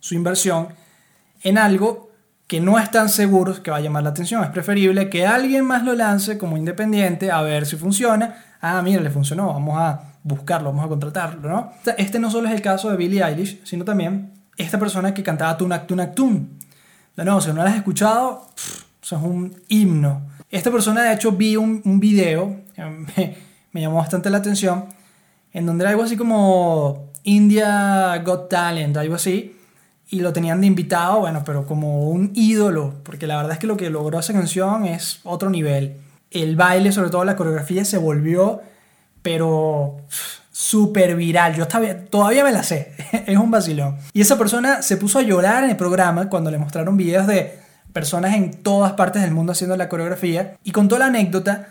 su 0.00 0.14
inversión 0.14 0.68
en 1.42 1.58
algo 1.58 2.10
que 2.46 2.60
no 2.60 2.78
están 2.78 3.08
seguros 3.08 3.60
que 3.60 3.70
va 3.70 3.76
a 3.76 3.80
llamar 3.80 4.02
la 4.02 4.10
atención. 4.10 4.42
Es 4.42 4.50
preferible 4.50 5.08
que 5.08 5.26
alguien 5.26 5.64
más 5.64 5.84
lo 5.84 5.94
lance 5.94 6.36
como 6.36 6.56
independiente 6.56 7.30
a 7.30 7.42
ver 7.42 7.64
si 7.64 7.76
funciona. 7.76 8.44
Ah, 8.60 8.82
mira, 8.82 9.00
le 9.00 9.10
funcionó, 9.10 9.48
vamos 9.48 9.76
a 9.78 10.14
buscarlo, 10.24 10.70
vamos 10.70 10.84
a 10.84 10.88
contratarlo, 10.88 11.48
¿no? 11.48 11.72
Este 11.96 12.18
no 12.18 12.30
solo 12.30 12.48
es 12.48 12.54
el 12.54 12.60
caso 12.60 12.90
de 12.90 12.96
Billie 12.96 13.22
Eilish, 13.22 13.60
sino 13.64 13.84
también 13.84 14.39
esta 14.60 14.78
persona 14.78 15.14
que 15.14 15.22
cantaba 15.22 15.56
Tunak 15.56 15.86
Tunak 15.86 16.14
Tun. 16.14 16.58
De 17.16 17.24
nuevo, 17.24 17.40
si 17.40 17.48
no 17.52 17.62
la 17.62 17.70
has 17.70 17.76
escuchado, 17.76 18.46
eso 19.02 19.16
es 19.16 19.22
un 19.22 19.60
himno. 19.68 20.22
Esta 20.50 20.70
persona, 20.70 21.02
de 21.02 21.14
hecho, 21.14 21.32
vi 21.32 21.56
un, 21.56 22.00
video, 22.00 22.60
me, 23.16 23.36
me, 23.72 23.80
llamó 23.80 23.96
bastante 23.96 24.30
la 24.30 24.38
atención, 24.38 24.86
en 25.52 25.66
donde 25.66 25.84
era 25.84 25.90
algo 25.90 26.02
así 26.02 26.16
como 26.16 27.10
India 27.24 28.16
Got 28.24 28.48
Talent, 28.48 28.96
algo 28.96 29.14
así, 29.14 29.56
y 30.08 30.20
lo 30.20 30.32
tenían 30.32 30.60
de 30.60 30.66
invitado, 30.66 31.20
bueno, 31.20 31.42
pero 31.44 31.66
como 31.66 32.10
un 32.10 32.32
ídolo, 32.34 32.94
porque 33.04 33.26
la 33.26 33.36
verdad 33.36 33.52
es 33.52 33.58
que 33.58 33.66
lo 33.66 33.76
que 33.76 33.90
logró 33.90 34.18
esa 34.18 34.32
canción 34.32 34.84
es 34.84 35.20
otro 35.22 35.50
nivel. 35.50 35.96
El 36.30 36.56
baile, 36.56 36.90
sobre 36.92 37.10
todo 37.10 37.24
la 37.24 37.36
coreografía, 37.36 37.84
se 37.84 37.98
volvió, 37.98 38.60
pero 39.22 39.98
súper 40.60 41.16
viral. 41.16 41.54
Yo 41.54 41.66
todavía 41.66 42.44
me 42.44 42.52
la 42.52 42.62
sé. 42.62 42.92
es 43.26 43.36
un 43.38 43.50
vacilón. 43.50 43.96
Y 44.12 44.20
esa 44.20 44.36
persona 44.36 44.82
se 44.82 44.98
puso 44.98 45.18
a 45.18 45.22
llorar 45.22 45.64
en 45.64 45.70
el 45.70 45.76
programa 45.76 46.28
cuando 46.28 46.50
le 46.50 46.58
mostraron 46.58 46.98
videos 46.98 47.26
de 47.26 47.58
personas 47.94 48.34
en 48.34 48.62
todas 48.62 48.92
partes 48.92 49.22
del 49.22 49.32
mundo 49.32 49.52
haciendo 49.52 49.76
la 49.76 49.88
coreografía. 49.88 50.56
Y 50.62 50.72
contó 50.72 50.98
la 50.98 51.06
anécdota 51.06 51.68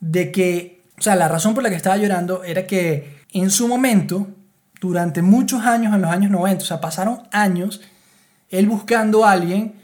de 0.00 0.32
que, 0.32 0.82
o 0.98 1.02
sea, 1.02 1.16
la 1.16 1.28
razón 1.28 1.52
por 1.52 1.62
la 1.62 1.68
que 1.68 1.76
estaba 1.76 1.98
llorando 1.98 2.42
era 2.42 2.66
que 2.66 3.20
en 3.32 3.50
su 3.50 3.68
momento, 3.68 4.26
durante 4.80 5.20
muchos 5.20 5.66
años, 5.66 5.94
en 5.94 6.00
los 6.00 6.10
años 6.10 6.30
90, 6.30 6.64
o 6.64 6.66
sea, 6.66 6.80
pasaron 6.80 7.20
años, 7.32 7.82
él 8.48 8.66
buscando 8.66 9.26
a 9.26 9.32
alguien 9.32 9.74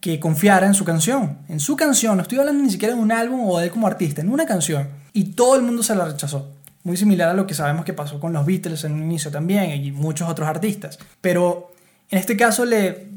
que 0.00 0.20
confiara 0.20 0.66
en 0.66 0.74
su 0.74 0.84
canción. 0.84 1.38
En 1.48 1.60
su 1.60 1.76
canción, 1.76 2.16
no 2.16 2.22
estoy 2.22 2.38
hablando 2.38 2.62
ni 2.62 2.70
siquiera 2.70 2.94
de 2.94 3.00
un 3.00 3.10
álbum 3.10 3.48
o 3.48 3.58
de 3.58 3.64
él 3.64 3.70
como 3.70 3.86
artista, 3.86 4.20
en 4.20 4.30
una 4.30 4.44
canción. 4.44 4.88
Y 5.14 5.32
todo 5.32 5.56
el 5.56 5.62
mundo 5.62 5.82
se 5.82 5.94
la 5.94 6.04
rechazó 6.04 6.55
muy 6.86 6.96
similar 6.96 7.28
a 7.30 7.34
lo 7.34 7.48
que 7.48 7.54
sabemos 7.54 7.84
que 7.84 7.92
pasó 7.92 8.20
con 8.20 8.32
los 8.32 8.46
Beatles 8.46 8.84
en 8.84 8.92
un 8.92 9.02
inicio 9.02 9.32
también 9.32 9.72
y 9.72 9.90
muchos 9.90 10.28
otros 10.28 10.48
artistas. 10.48 11.00
Pero 11.20 11.72
en 12.08 12.18
este 12.20 12.36
caso 12.36 12.64
le, 12.64 13.08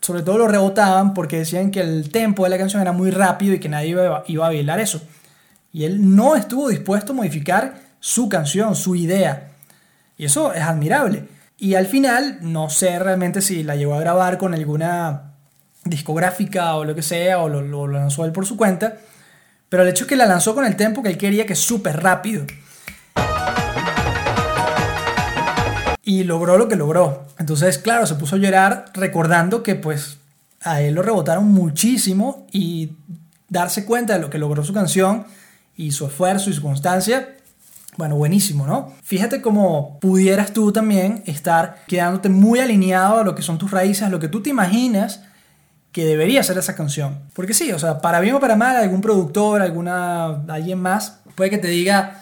sobre 0.00 0.22
todo 0.22 0.38
lo 0.38 0.48
rebotaban 0.48 1.12
porque 1.12 1.36
decían 1.36 1.70
que 1.70 1.82
el 1.82 2.10
tempo 2.10 2.44
de 2.44 2.48
la 2.48 2.56
canción 2.56 2.80
era 2.80 2.92
muy 2.92 3.10
rápido 3.10 3.52
y 3.52 3.60
que 3.60 3.68
nadie 3.68 3.90
iba, 3.90 4.24
iba 4.26 4.46
a 4.46 4.48
bailar 4.48 4.80
eso. 4.80 5.02
Y 5.74 5.84
él 5.84 6.16
no 6.16 6.36
estuvo 6.36 6.70
dispuesto 6.70 7.12
a 7.12 7.16
modificar 7.16 7.74
su 8.00 8.30
canción, 8.30 8.74
su 8.74 8.96
idea. 8.96 9.50
Y 10.16 10.24
eso 10.24 10.54
es 10.54 10.62
admirable. 10.62 11.28
Y 11.58 11.74
al 11.74 11.86
final, 11.86 12.38
no 12.40 12.70
sé 12.70 12.98
realmente 12.98 13.42
si 13.42 13.62
la 13.62 13.76
llegó 13.76 13.92
a 13.92 14.00
grabar 14.00 14.38
con 14.38 14.54
alguna 14.54 15.34
discográfica 15.84 16.76
o 16.76 16.84
lo 16.86 16.94
que 16.94 17.02
sea, 17.02 17.40
o 17.40 17.50
lo, 17.50 17.88
lanzó 17.88 18.24
él 18.24 18.32
por 18.32 18.46
su 18.46 18.56
cuenta. 18.56 18.96
Pero 19.68 19.82
el 19.82 19.90
hecho 19.90 20.04
es 20.04 20.08
que 20.08 20.16
la 20.16 20.24
lanzó 20.24 20.54
con 20.54 20.64
el 20.64 20.76
tempo 20.76 21.02
que 21.02 21.10
él 21.10 21.18
quería, 21.18 21.44
que 21.44 21.52
es 21.52 21.58
súper 21.58 22.02
rápido. 22.02 22.46
Y 26.02 26.24
logró 26.24 26.58
lo 26.58 26.68
que 26.68 26.76
logró. 26.76 27.26
Entonces, 27.38 27.78
claro, 27.78 28.06
se 28.06 28.16
puso 28.16 28.36
a 28.36 28.38
llorar 28.38 28.86
recordando 28.94 29.62
que 29.62 29.74
pues 29.74 30.18
a 30.62 30.80
él 30.80 30.94
lo 30.94 31.02
rebotaron 31.02 31.48
muchísimo 31.48 32.46
y 32.52 32.92
darse 33.48 33.84
cuenta 33.84 34.14
de 34.14 34.20
lo 34.20 34.30
que 34.30 34.38
logró 34.38 34.64
su 34.64 34.72
canción 34.72 35.24
y 35.76 35.92
su 35.92 36.06
esfuerzo 36.06 36.50
y 36.50 36.52
su 36.52 36.62
constancia. 36.62 37.36
Bueno, 37.96 38.16
buenísimo, 38.16 38.66
¿no? 38.66 38.92
Fíjate 39.02 39.42
cómo 39.42 39.98
pudieras 40.00 40.52
tú 40.52 40.72
también 40.72 41.22
estar 41.26 41.84
quedándote 41.86 42.28
muy 42.28 42.58
alineado 42.58 43.18
a 43.18 43.24
lo 43.24 43.34
que 43.34 43.42
son 43.42 43.58
tus 43.58 43.70
raíces, 43.70 44.02
a 44.02 44.08
lo 44.08 44.18
que 44.18 44.28
tú 44.28 44.42
te 44.42 44.50
imaginas 44.50 45.22
que 45.92 46.06
debería 46.06 46.42
ser 46.42 46.56
esa 46.56 46.74
canción. 46.74 47.20
Porque 47.34 47.52
sí, 47.52 47.70
o 47.70 47.78
sea, 47.78 48.00
para 48.00 48.20
bien 48.20 48.34
o 48.34 48.40
para 48.40 48.56
mal, 48.56 48.76
algún 48.76 49.02
productor, 49.02 49.60
alguna, 49.60 50.42
alguien 50.48 50.80
más, 50.80 51.20
puede 51.34 51.50
que 51.50 51.58
te 51.58 51.68
diga, 51.68 52.21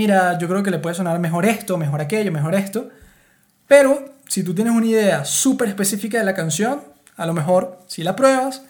mira, 0.00 0.38
yo 0.38 0.48
creo 0.48 0.62
que 0.62 0.70
le 0.70 0.78
puede 0.78 0.94
sonar 0.94 1.18
mejor 1.18 1.44
esto, 1.44 1.76
mejor 1.76 2.00
aquello, 2.00 2.32
mejor 2.32 2.54
esto. 2.54 2.88
Pero 3.68 4.14
si 4.26 4.42
tú 4.42 4.54
tienes 4.54 4.72
una 4.72 4.86
idea 4.86 5.26
súper 5.26 5.68
específica 5.68 6.16
de 6.16 6.24
la 6.24 6.32
canción, 6.32 6.80
a 7.18 7.26
lo 7.26 7.34
mejor 7.34 7.80
si 7.86 8.02
la 8.02 8.16
pruebas, 8.16 8.62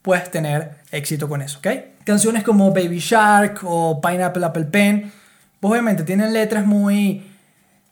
puedes 0.00 0.30
tener 0.30 0.76
éxito 0.90 1.28
con 1.28 1.42
eso, 1.42 1.58
¿ok? 1.58 1.66
Canciones 2.04 2.42
como 2.42 2.72
Baby 2.72 3.00
Shark 3.00 3.60
o 3.64 4.00
Pineapple 4.00 4.46
Apple 4.46 4.64
Pen, 4.64 5.12
pues 5.60 5.72
obviamente 5.72 6.04
tienen 6.04 6.32
letras 6.32 6.64
muy 6.64 7.30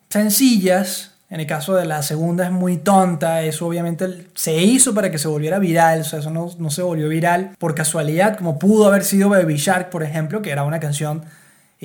sencillas. 0.09 1.13
En 1.29 1.41
el 1.41 1.47
caso 1.47 1.75
de 1.75 1.85
la 1.85 2.01
segunda 2.01 2.47
es 2.47 2.51
muy 2.51 2.79
tonta, 2.79 3.43
eso 3.43 3.67
obviamente 3.67 4.29
se 4.35 4.57
hizo 4.57 4.95
para 4.95 5.11
que 5.11 5.19
se 5.19 5.29
volviera 5.29 5.59
viral, 5.59 6.01
o 6.01 6.05
sea, 6.05 6.21
eso 6.21 6.31
no, 6.31 6.49
no 6.59 6.71
se 6.71 6.81
volvió 6.81 7.11
viral 7.11 7.57
por 7.59 7.75
casualidad, 7.75 8.39
como 8.39 8.59
pudo 8.59 8.87
haber 8.87 9.05
sido 9.05 9.29
Baby 9.29 9.57
Shark, 9.57 9.91
por 9.91 10.03
ejemplo, 10.03 10.41
que 10.41 10.51
era 10.51 10.63
una 10.63 10.81
canción 10.81 11.25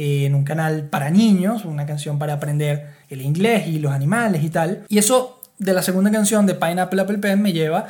en 0.01 0.33
un 0.33 0.43
canal 0.43 0.85
para 0.89 1.09
niños, 1.09 1.65
una 1.65 1.85
canción 1.85 2.17
para 2.17 2.33
aprender 2.33 2.95
el 3.09 3.21
inglés 3.21 3.67
y 3.67 3.79
los 3.79 3.91
animales 3.91 4.43
y 4.43 4.49
tal. 4.49 4.85
Y 4.89 4.97
eso 4.97 5.41
de 5.57 5.73
la 5.73 5.83
segunda 5.83 6.09
canción 6.11 6.45
de 6.45 6.55
Pineapple 6.55 7.01
Apple 7.01 7.17
Pen 7.19 7.41
me 7.41 7.53
lleva 7.53 7.87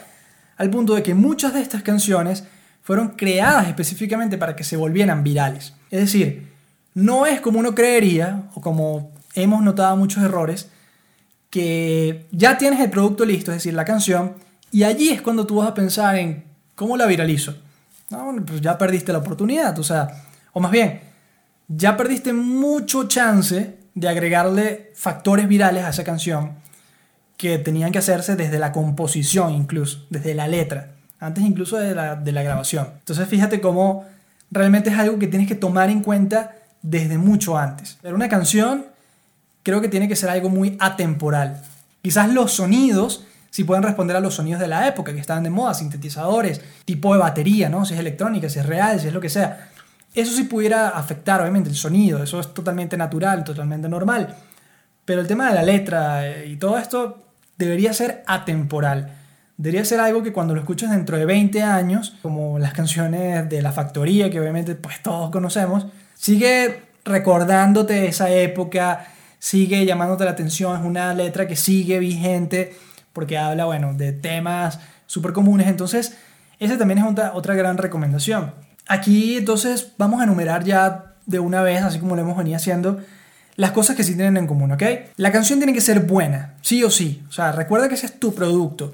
al 0.58 0.70
punto 0.70 0.94
de 0.94 1.04
que 1.04 1.14
muchas 1.14 1.54
de 1.54 1.62
estas 1.62 1.84
canciones 1.84 2.44
fueron 2.82 3.10
creadas 3.10 3.68
específicamente 3.68 4.38
para 4.38 4.56
que 4.56 4.64
se 4.64 4.76
volvieran 4.76 5.24
virales. 5.24 5.74
Es 5.90 6.02
decir, 6.02 6.52
no 6.94 7.26
es 7.26 7.40
como 7.40 7.60
uno 7.60 7.74
creería, 7.74 8.44
o 8.56 8.62
como 8.62 9.12
hemos 9.36 9.62
notado 9.62 9.96
muchos 9.96 10.24
errores, 10.24 10.70
que 11.50 12.26
ya 12.32 12.58
tienes 12.58 12.80
el 12.80 12.90
producto 12.90 13.26
listo, 13.26 13.52
es 13.52 13.58
decir, 13.58 13.74
la 13.74 13.86
canción, 13.86 14.34
y 14.72 14.84
allí 14.84 15.10
es 15.10 15.22
cuando 15.22 15.46
tú 15.46 15.58
vas 15.58 15.70
a 15.70 15.74
pensar 15.74 16.16
en 16.16 16.44
cómo 16.76 16.98
la 16.98 17.06
viralizo. 17.06 17.56
No, 18.10 18.36
pues 18.46 18.60
ya 18.62 18.78
perdiste 18.78 19.14
la 19.14 19.20
oportunidad, 19.20 19.78
o 19.80 19.84
sea, 19.84 20.26
o 20.52 20.60
más 20.60 20.72
bien, 20.72 21.11
ya 21.68 21.98
perdiste 21.98 22.34
mucho 22.34 23.08
chance 23.08 23.78
de 23.94 24.10
agregarle 24.10 24.92
factores 24.96 25.48
virales 25.48 25.84
a 25.84 25.90
esa 25.90 26.04
canción 26.04 26.54
que 27.38 27.58
tenían 27.58 27.92
que 27.92 28.00
hacerse 28.00 28.36
desde 28.36 28.60
la 28.60 28.72
composición 28.72 29.54
incluso, 29.54 30.06
desde 30.10 30.34
la 30.36 30.48
letra, 30.48 30.92
antes 31.20 31.44
incluso 31.44 31.78
de 31.78 31.96
la, 31.96 32.16
de 32.16 32.32
la 32.32 32.44
grabación. 32.44 32.88
Entonces 33.00 33.28
fíjate 33.28 33.62
cómo 33.62 34.06
realmente 34.52 34.90
es 34.90 34.98
algo 34.98 35.18
que 35.18 35.28
tienes 35.28 35.48
que 35.48 35.56
tomar 35.56 35.90
en 35.90 36.02
cuenta 36.02 36.56
desde 36.82 37.18
mucho 37.18 37.58
antes. 37.58 37.98
Pero 38.02 38.16
una 38.16 38.30
canción 38.30 38.86
creo 39.64 39.82
que 39.82 39.90
tiene 39.90 40.08
que 40.08 40.16
ser 40.16 40.30
algo 40.30 40.50
muy 40.50 40.78
atemporal. 40.80 41.62
Quizás 42.02 42.32
los 42.32 42.54
sonidos 42.54 43.26
si 43.52 43.66
pueden 43.66 43.84
responder 43.84 44.16
a 44.16 44.22
los 44.22 44.36
sonidos 44.36 44.62
de 44.62 44.68
la 44.68 44.88
época 44.88 45.14
que 45.14 45.20
estaban 45.20 45.44
de 45.44 45.50
moda, 45.50 45.74
sintetizadores, 45.74 46.62
tipo 46.86 47.14
de 47.14 47.20
batería, 47.20 47.70
¿no? 47.70 47.86
Si 47.86 47.94
es 47.94 48.00
electrónica, 48.00 48.50
si 48.50 48.60
es 48.60 48.66
real, 48.66 49.00
si 49.00 49.08
es 49.08 49.14
lo 49.14 49.20
que 49.20 49.30
sea. 49.30 49.71
Eso 50.14 50.34
sí 50.36 50.44
pudiera 50.44 50.90
afectar, 50.90 51.40
obviamente, 51.42 51.70
el 51.70 51.76
sonido, 51.76 52.22
eso 52.22 52.40
es 52.40 52.54
totalmente 52.54 52.98
natural, 52.98 53.44
totalmente 53.44 53.88
normal. 53.88 54.36
Pero 55.06 55.22
el 55.22 55.28
tema 55.28 55.50
de 55.50 55.56
la 55.56 55.64
letra 55.64 56.28
eh, 56.28 56.48
y 56.48 56.58
todo 56.58 56.78
esto 56.78 57.24
debería 57.58 57.94
ser 57.94 58.24
atemporal. 58.28 59.16
Debería 59.58 59.86
ser 59.86 60.00
algo 60.00 60.24
que 60.24 60.34
cuando 60.34 60.54
lo 60.54 60.62
escuches 60.62 60.90
dentro 60.90 61.18
de 61.18 61.26
20 61.26 61.62
años, 61.62 62.16
como 62.22 62.60
las 62.60 62.74
canciones 62.74 63.48
de 63.48 63.62
La 63.62 63.72
Factoría, 63.72 64.30
que 64.30 64.40
obviamente 64.40 64.76
pues 64.76 65.02
todos 65.02 65.30
conocemos, 65.30 65.86
sigue 66.16 66.82
recordándote 67.06 68.08
esa 68.08 68.30
época, 68.30 69.06
sigue 69.40 69.86
llamándote 69.86 70.26
la 70.26 70.32
atención, 70.32 70.80
es 70.80 70.86
una 70.86 71.14
letra 71.14 71.48
que 71.48 71.56
sigue 71.56 72.00
vigente 72.00 72.76
porque 73.14 73.38
habla, 73.38 73.66
bueno, 73.66 73.94
de 73.94 74.14
temas 74.14 74.80
súper 75.06 75.34
comunes. 75.34 75.68
Entonces, 75.68 76.18
esa 76.60 76.78
también 76.78 77.00
es 77.00 77.06
otra, 77.06 77.34
otra 77.34 77.56
gran 77.56 77.78
recomendación. 77.78 78.54
Aquí 78.88 79.38
entonces 79.38 79.94
vamos 79.98 80.22
a 80.22 80.24
enumerar 80.24 80.64
ya 80.64 81.16
de 81.26 81.40
una 81.40 81.62
vez, 81.62 81.84
así 81.84 82.00
como 82.00 82.16
lo 82.16 82.22
hemos 82.22 82.38
venido 82.38 82.58
haciendo, 82.58 83.00
las 83.56 83.72
cosas 83.72 83.96
que 83.96 84.04
sí 84.04 84.16
tienen 84.16 84.38
en 84.38 84.48
común, 84.48 84.72
¿ok? 84.72 84.84
La 85.18 85.32
canción 85.32 85.60
tiene 85.60 85.74
que 85.74 85.82
ser 85.82 86.02
buena, 86.02 86.56
sí 86.62 86.84
o 86.84 86.90
sí. 86.90 87.24
O 87.30 87.32
sea, 87.32 87.52
recuerda 87.52 87.88
que 87.88 87.96
ese 87.96 88.08
es 88.08 88.20
tu 88.20 88.34
producto. 88.34 88.92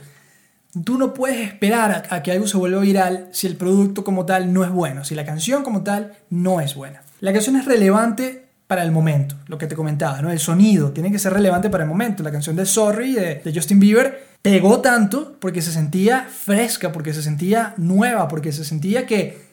Tú 0.84 0.98
no 0.98 1.14
puedes 1.14 1.40
esperar 1.40 2.06
a, 2.10 2.22
que 2.22 2.32
algo 2.32 2.48
se 2.48 2.58
vuelva 2.58 2.82
viral 2.82 3.30
si 3.32 3.48
el 3.48 3.56
producto 3.56 4.04
como 4.04 4.26
tal 4.26 4.54
no 4.54 4.64
es 4.64 4.70
bueno, 4.70 5.04
si 5.04 5.16
la 5.16 5.26
canción 5.26 5.64
como 5.64 5.84
tal 5.84 6.14
no 6.30 6.62
es 6.62 6.76
buena. 6.76 7.02
La 7.20 7.34
canción 7.34 7.56
es 7.56 7.66
relevante 7.66 8.46
para 8.68 8.84
el 8.84 8.92
momento, 8.92 9.36
lo 9.48 9.58
que 9.58 9.66
te 9.66 9.76
comentaba, 9.76 10.22
¿no? 10.22 10.30
El 10.30 10.40
sonido 10.40 10.92
tiene 10.92 11.12
que 11.12 11.20
ser 11.20 11.34
relevante 11.34 11.70
para 11.70 11.86
el 11.86 11.90
momento. 11.90 12.22
La 12.22 12.32
canción 12.32 12.56
de 12.56 12.66
Sorry 12.66 13.14
de, 13.14 13.36
de 13.36 13.54
Justin 13.54 13.80
Bieber 13.80 14.28
pegó 14.42 14.82
tanto 14.82 15.38
porque 15.40 15.62
se 15.62 15.72
sentía 15.72 16.28
fresca, 16.30 16.92
porque 16.92 17.14
se 17.14 17.24
sentía 17.24 17.74
nueva, 17.78 18.28
porque 18.28 18.52
se 18.52 18.66
sentía 18.66 19.06
que, 19.06 19.47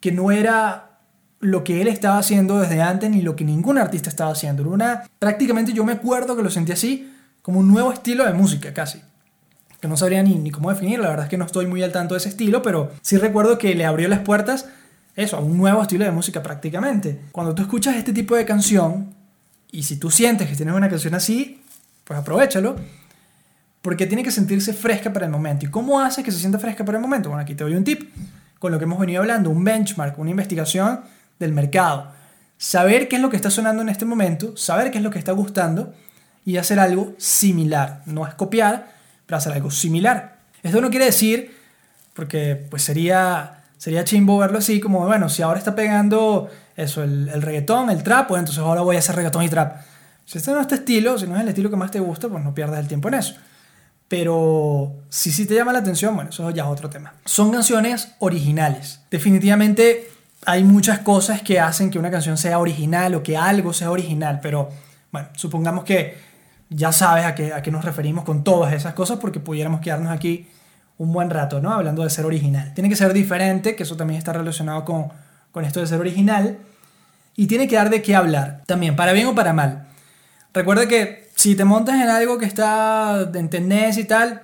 que 0.00 0.12
no 0.12 0.30
era 0.30 0.98
lo 1.40 1.64
que 1.64 1.80
él 1.80 1.88
estaba 1.88 2.18
haciendo 2.18 2.58
desde 2.58 2.82
antes 2.82 3.10
ni 3.10 3.22
lo 3.22 3.36
que 3.36 3.44
ningún 3.44 3.78
artista 3.78 4.10
estaba 4.10 4.32
haciendo. 4.32 4.68
una, 4.68 5.04
prácticamente 5.18 5.72
yo 5.72 5.84
me 5.84 5.92
acuerdo 5.92 6.36
que 6.36 6.42
lo 6.42 6.50
sentí 6.50 6.72
así, 6.72 7.12
como 7.42 7.60
un 7.60 7.68
nuevo 7.68 7.92
estilo 7.92 8.26
de 8.26 8.32
música 8.32 8.74
casi. 8.74 9.00
Que 9.80 9.88
no 9.88 9.96
sabría 9.96 10.22
ni, 10.22 10.34
ni 10.34 10.50
cómo 10.50 10.70
definir, 10.70 10.98
la 10.98 11.08
verdad 11.08 11.24
es 11.24 11.30
que 11.30 11.38
no 11.38 11.46
estoy 11.46 11.66
muy 11.66 11.82
al 11.82 11.92
tanto 11.92 12.14
de 12.14 12.18
ese 12.18 12.28
estilo, 12.28 12.60
pero 12.60 12.90
sí 13.00 13.16
recuerdo 13.16 13.56
que 13.56 13.74
le 13.74 13.86
abrió 13.86 14.08
las 14.08 14.20
puertas 14.20 14.66
eso, 15.16 15.36
a 15.36 15.40
un 15.40 15.56
nuevo 15.56 15.82
estilo 15.82 16.04
de 16.04 16.10
música 16.10 16.42
prácticamente. 16.42 17.20
Cuando 17.32 17.54
tú 17.54 17.62
escuchas 17.62 17.96
este 17.96 18.12
tipo 18.12 18.36
de 18.36 18.44
canción, 18.44 19.14
y 19.72 19.82
si 19.82 19.96
tú 19.96 20.10
sientes 20.10 20.48
que 20.48 20.56
tienes 20.56 20.74
una 20.74 20.88
canción 20.88 21.14
así, 21.14 21.62
pues 22.04 22.18
aprovechalo, 22.18 22.76
porque 23.82 24.06
tiene 24.06 24.22
que 24.22 24.30
sentirse 24.30 24.72
fresca 24.72 25.12
para 25.12 25.26
el 25.26 25.32
momento. 25.32 25.66
¿Y 25.66 25.70
cómo 25.70 26.00
hace 26.00 26.22
que 26.22 26.30
se 26.30 26.38
sienta 26.38 26.58
fresca 26.58 26.84
para 26.84 26.98
el 26.98 27.02
momento? 27.02 27.28
Bueno, 27.28 27.42
aquí 27.42 27.54
te 27.54 27.64
doy 27.64 27.74
un 27.74 27.84
tip, 27.84 28.10
con 28.60 28.70
lo 28.70 28.78
que 28.78 28.84
hemos 28.84 29.00
venido 29.00 29.22
hablando, 29.22 29.50
un 29.50 29.64
benchmark, 29.64 30.16
una 30.18 30.30
investigación 30.30 31.00
del 31.40 31.52
mercado. 31.52 32.12
Saber 32.58 33.08
qué 33.08 33.16
es 33.16 33.22
lo 33.22 33.30
que 33.30 33.36
está 33.36 33.50
sonando 33.50 33.82
en 33.82 33.88
este 33.88 34.04
momento, 34.04 34.56
saber 34.56 34.92
qué 34.92 34.98
es 34.98 35.04
lo 35.04 35.10
que 35.10 35.18
está 35.18 35.32
gustando 35.32 35.94
y 36.44 36.58
hacer 36.58 36.78
algo 36.78 37.14
similar. 37.16 38.02
No 38.04 38.26
es 38.26 38.34
copiar, 38.34 38.92
pero 39.26 39.38
hacer 39.38 39.54
algo 39.54 39.70
similar. 39.70 40.36
Esto 40.62 40.80
no 40.82 40.90
quiere 40.90 41.06
decir, 41.06 41.56
porque 42.14 42.66
pues 42.70 42.82
sería 42.82 43.56
sería 43.78 44.04
chimbo 44.04 44.36
verlo 44.36 44.58
así 44.58 44.78
como, 44.78 45.06
bueno, 45.06 45.30
si 45.30 45.40
ahora 45.40 45.58
está 45.58 45.74
pegando 45.74 46.50
eso, 46.76 47.02
el, 47.02 47.30
el 47.30 47.40
reggaetón, 47.40 47.88
el 47.88 48.02
trap, 48.02 48.28
pues 48.28 48.40
entonces 48.40 48.62
ahora 48.62 48.82
voy 48.82 48.96
a 48.96 48.98
hacer 48.98 49.16
reggaetón 49.16 49.42
y 49.42 49.48
trap. 49.48 49.80
Si 50.26 50.36
este 50.36 50.50
no 50.50 50.60
es 50.60 50.68
tu 50.68 50.74
estilo, 50.74 51.18
si 51.18 51.26
no 51.26 51.34
es 51.34 51.40
el 51.40 51.48
estilo 51.48 51.70
que 51.70 51.76
más 51.76 51.90
te 51.90 51.98
gusta, 51.98 52.28
pues 52.28 52.44
no 52.44 52.54
pierdas 52.54 52.78
el 52.78 52.88
tiempo 52.88 53.08
en 53.08 53.14
eso. 53.14 53.36
Pero 54.10 54.92
si 55.08 55.30
sí 55.30 55.46
te 55.46 55.54
llama 55.54 55.72
la 55.72 55.78
atención, 55.78 56.16
bueno, 56.16 56.30
eso 56.30 56.50
ya 56.50 56.64
es 56.64 56.68
otro 56.68 56.90
tema. 56.90 57.14
Son 57.24 57.52
canciones 57.52 58.16
originales. 58.18 59.02
Definitivamente 59.08 60.10
hay 60.44 60.64
muchas 60.64 60.98
cosas 60.98 61.42
que 61.42 61.60
hacen 61.60 61.92
que 61.92 61.98
una 62.00 62.10
canción 62.10 62.36
sea 62.36 62.58
original 62.58 63.14
o 63.14 63.22
que 63.22 63.36
algo 63.36 63.72
sea 63.72 63.88
original, 63.88 64.40
pero 64.42 64.68
bueno, 65.12 65.28
supongamos 65.36 65.84
que 65.84 66.18
ya 66.70 66.90
sabes 66.90 67.24
a 67.24 67.36
qué, 67.36 67.54
a 67.54 67.62
qué 67.62 67.70
nos 67.70 67.84
referimos 67.84 68.24
con 68.24 68.42
todas 68.42 68.72
esas 68.72 68.94
cosas 68.94 69.18
porque 69.20 69.38
pudiéramos 69.38 69.80
quedarnos 69.80 70.10
aquí 70.10 70.48
un 70.98 71.12
buen 71.12 71.30
rato, 71.30 71.60
¿no? 71.60 71.72
Hablando 71.72 72.02
de 72.02 72.10
ser 72.10 72.26
original. 72.26 72.74
Tiene 72.74 72.88
que 72.88 72.96
ser 72.96 73.12
diferente, 73.12 73.76
que 73.76 73.84
eso 73.84 73.96
también 73.96 74.18
está 74.18 74.32
relacionado 74.32 74.84
con, 74.84 75.06
con 75.52 75.64
esto 75.64 75.78
de 75.78 75.86
ser 75.86 76.00
original. 76.00 76.58
Y 77.36 77.46
tiene 77.46 77.68
que 77.68 77.76
dar 77.76 77.90
de 77.90 78.02
qué 78.02 78.16
hablar, 78.16 78.64
también, 78.66 78.96
para 78.96 79.12
bien 79.12 79.28
o 79.28 79.36
para 79.36 79.52
mal. 79.52 79.86
Recuerda 80.52 80.88
que 80.88 81.29
si 81.40 81.54
te 81.54 81.64
montas 81.64 81.94
en 81.94 82.10
algo 82.10 82.36
que 82.36 82.44
está 82.44 83.26
en 83.32 83.48
tendencia 83.48 84.02
y 84.02 84.04
tal, 84.04 84.42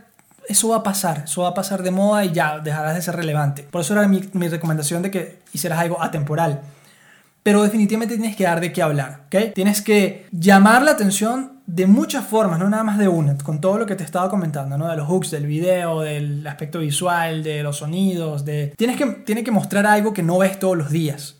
eso 0.48 0.70
va 0.70 0.76
a 0.76 0.82
pasar, 0.82 1.24
eso 1.26 1.42
va 1.42 1.48
a 1.48 1.54
pasar 1.54 1.82
de 1.82 1.90
moda 1.90 2.24
y 2.24 2.32
ya 2.32 2.58
dejarás 2.58 2.94
de 2.94 3.02
ser 3.02 3.16
relevante. 3.16 3.64
Por 3.64 3.82
eso 3.82 3.92
era 3.92 4.08
mi, 4.08 4.48
recomendación 4.48 5.02
de 5.02 5.10
que 5.10 5.40
hicieras 5.52 5.78
algo 5.78 6.02
atemporal. 6.02 6.62
Pero 7.42 7.62
definitivamente 7.62 8.16
tienes 8.16 8.34
que 8.34 8.44
dar 8.44 8.62
de 8.62 8.72
qué 8.72 8.80
hablar, 8.80 9.24
¿ok? 9.26 9.52
Tienes 9.54 9.82
que 9.82 10.26
llamar 10.32 10.82
la 10.82 10.92
atención 10.92 11.60
de 11.66 11.86
muchas 11.86 12.24
formas, 12.24 12.58
no 12.58 12.70
nada 12.70 12.82
más 12.82 12.96
de 12.96 13.08
una, 13.08 13.36
con 13.36 13.60
todo 13.60 13.76
lo 13.76 13.84
que 13.84 13.94
te 13.94 14.02
estaba 14.02 14.30
comentando, 14.30 14.78
¿no? 14.78 14.88
De 14.88 14.96
los 14.96 15.06
hooks, 15.06 15.32
del 15.32 15.44
video, 15.44 16.00
del 16.00 16.46
aspecto 16.46 16.78
visual, 16.78 17.42
de 17.42 17.62
los 17.62 17.76
sonidos, 17.76 18.46
de... 18.46 18.72
Tienes 18.78 18.96
que, 18.96 19.04
tiene 19.04 19.44
que 19.44 19.50
mostrar 19.50 19.84
algo 19.84 20.14
que 20.14 20.22
no 20.22 20.38
ves 20.38 20.58
todos 20.58 20.78
los 20.78 20.90
días. 20.90 21.35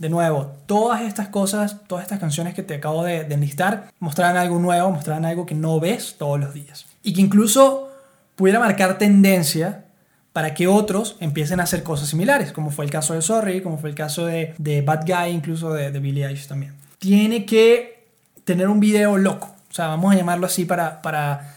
De 0.00 0.08
nuevo, 0.08 0.56
todas 0.64 1.02
estas 1.02 1.28
cosas, 1.28 1.76
todas 1.86 2.04
estas 2.04 2.18
canciones 2.18 2.54
que 2.54 2.62
te 2.62 2.76
acabo 2.76 3.04
de, 3.04 3.24
de 3.24 3.34
enlistar, 3.34 3.92
mostrarán 3.98 4.38
algo 4.38 4.58
nuevo, 4.58 4.90
mostrarán 4.90 5.26
algo 5.26 5.44
que 5.44 5.54
no 5.54 5.78
ves 5.78 6.16
todos 6.18 6.40
los 6.40 6.54
días. 6.54 6.86
Y 7.02 7.12
que 7.12 7.20
incluso 7.20 7.90
pudiera 8.34 8.58
marcar 8.58 8.96
tendencia 8.96 9.84
para 10.32 10.54
que 10.54 10.66
otros 10.66 11.16
empiecen 11.20 11.60
a 11.60 11.64
hacer 11.64 11.82
cosas 11.82 12.08
similares, 12.08 12.50
como 12.50 12.70
fue 12.70 12.86
el 12.86 12.90
caso 12.90 13.12
de 13.12 13.20
Sorry, 13.20 13.60
como 13.60 13.76
fue 13.76 13.90
el 13.90 13.94
caso 13.94 14.24
de, 14.24 14.54
de 14.56 14.80
Bad 14.80 15.02
Guy, 15.06 15.32
incluso 15.32 15.74
de, 15.74 15.90
de 15.90 16.00
Billie 16.00 16.26
Eilish 16.26 16.46
también. 16.46 16.74
Tiene 16.98 17.44
que 17.44 18.08
tener 18.44 18.68
un 18.68 18.80
video 18.80 19.18
loco. 19.18 19.54
O 19.70 19.74
sea, 19.74 19.88
vamos 19.88 20.14
a 20.14 20.16
llamarlo 20.16 20.46
así 20.46 20.64
para, 20.64 21.02
para, 21.02 21.56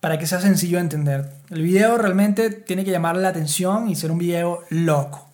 para 0.00 0.18
que 0.18 0.26
sea 0.26 0.40
sencillo 0.40 0.78
de 0.78 0.84
entender. 0.84 1.30
El 1.50 1.60
video 1.60 1.98
realmente 1.98 2.48
tiene 2.50 2.86
que 2.86 2.90
llamar 2.90 3.16
la 3.16 3.28
atención 3.28 3.88
y 3.88 3.96
ser 3.96 4.10
un 4.10 4.18
video 4.18 4.60
loco. 4.70 5.28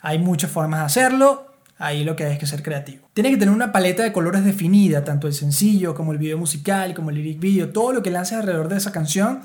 Hay 0.00 0.18
muchas 0.18 0.50
formas 0.50 0.80
de 0.80 0.86
hacerlo, 0.86 1.47
ahí 1.78 2.04
lo 2.04 2.16
que 2.16 2.24
hay 2.24 2.32
es 2.32 2.38
que 2.38 2.46
ser 2.46 2.62
creativo. 2.62 3.08
Tiene 3.14 3.30
que 3.30 3.36
tener 3.36 3.54
una 3.54 3.72
paleta 3.72 4.02
de 4.02 4.12
colores 4.12 4.44
definida, 4.44 5.04
tanto 5.04 5.26
el 5.26 5.34
sencillo 5.34 5.94
como 5.94 6.12
el 6.12 6.18
video 6.18 6.36
musical, 6.36 6.94
como 6.94 7.10
el 7.10 7.16
lyric 7.16 7.40
video, 7.40 7.70
todo 7.70 7.92
lo 7.92 8.02
que 8.02 8.10
lances 8.10 8.38
alrededor 8.38 8.68
de 8.68 8.76
esa 8.76 8.92
canción 8.92 9.40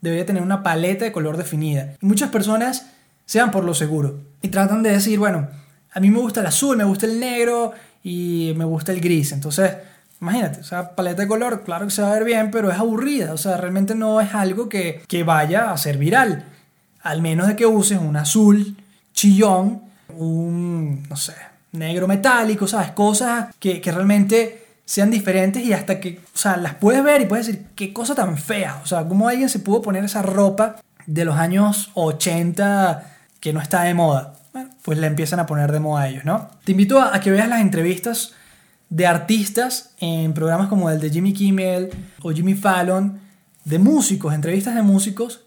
debería 0.00 0.26
tener 0.26 0.42
una 0.42 0.62
paleta 0.62 1.04
de 1.04 1.12
color 1.12 1.36
definida. 1.36 1.94
Y 2.00 2.06
muchas 2.06 2.30
personas 2.30 2.86
se 3.24 3.40
van 3.40 3.50
por 3.50 3.64
lo 3.64 3.74
seguro 3.74 4.20
y 4.42 4.48
tratan 4.48 4.82
de 4.82 4.90
decir, 4.90 5.18
bueno, 5.18 5.48
a 5.92 6.00
mí 6.00 6.10
me 6.10 6.20
gusta 6.20 6.40
el 6.40 6.46
azul, 6.46 6.76
me 6.76 6.84
gusta 6.84 7.06
el 7.06 7.18
negro 7.18 7.72
y 8.02 8.52
me 8.56 8.64
gusta 8.64 8.92
el 8.92 9.00
gris. 9.00 9.32
Entonces, 9.32 9.72
Imagínate, 10.20 10.60
o 10.60 10.64
sea, 10.64 10.96
paleta 10.96 11.22
de 11.22 11.28
color, 11.28 11.62
claro 11.62 11.86
que 11.86 11.92
se 11.92 12.02
va 12.02 12.10
a 12.10 12.14
ver 12.14 12.24
bien, 12.24 12.50
pero 12.50 12.70
es 12.70 12.78
aburrida, 12.78 13.32
o 13.32 13.36
sea, 13.36 13.56
realmente 13.56 13.94
no 13.94 14.20
es 14.20 14.34
algo 14.34 14.68
que, 14.68 15.00
que 15.06 15.22
vaya 15.22 15.70
a 15.70 15.78
ser 15.78 15.96
viral. 15.96 16.44
Al 17.02 17.22
menos 17.22 17.46
de 17.46 17.54
que 17.54 17.66
uses 17.66 17.98
un 17.98 18.16
azul 18.16 18.76
chillón, 19.12 19.82
un, 20.08 21.04
no 21.08 21.16
sé, 21.16 21.34
negro 21.72 22.08
metálico, 22.08 22.66
¿sabes? 22.66 22.92
Cosas 22.92 23.54
que, 23.58 23.80
que 23.80 23.92
realmente 23.92 24.66
sean 24.84 25.10
diferentes 25.10 25.62
y 25.62 25.72
hasta 25.72 26.00
que, 26.00 26.20
o 26.34 26.38
sea, 26.38 26.56
las 26.56 26.74
puedes 26.76 27.04
ver 27.04 27.20
y 27.20 27.26
puedes 27.26 27.46
decir, 27.46 27.66
qué 27.74 27.92
cosa 27.92 28.14
tan 28.14 28.38
fea. 28.38 28.80
O 28.82 28.86
sea, 28.86 29.06
cómo 29.06 29.28
alguien 29.28 29.48
se 29.48 29.58
pudo 29.58 29.82
poner 29.82 30.04
esa 30.04 30.22
ropa 30.22 30.76
de 31.06 31.24
los 31.24 31.36
años 31.36 31.90
80 31.94 33.16
que 33.40 33.52
no 33.52 33.60
está 33.60 33.82
de 33.82 33.94
moda. 33.94 34.34
Bueno, 34.52 34.70
pues 34.82 34.98
la 34.98 35.06
empiezan 35.06 35.40
a 35.40 35.46
poner 35.46 35.72
de 35.72 35.80
moda 35.80 36.08
ellos, 36.08 36.24
¿no? 36.24 36.50
Te 36.64 36.72
invito 36.72 37.00
a, 37.00 37.14
a 37.14 37.20
que 37.20 37.30
veas 37.30 37.48
las 37.48 37.60
entrevistas 37.60 38.32
de 38.88 39.06
artistas 39.06 39.90
en 40.00 40.32
programas 40.32 40.68
como 40.68 40.90
el 40.90 41.00
de 41.00 41.10
Jimmy 41.10 41.32
Kimmel 41.32 41.90
o 42.22 42.32
Jimmy 42.32 42.54
Fallon, 42.54 43.20
de 43.64 43.78
músicos, 43.78 44.32
entrevistas 44.32 44.74
de 44.74 44.82
músicos 44.82 45.42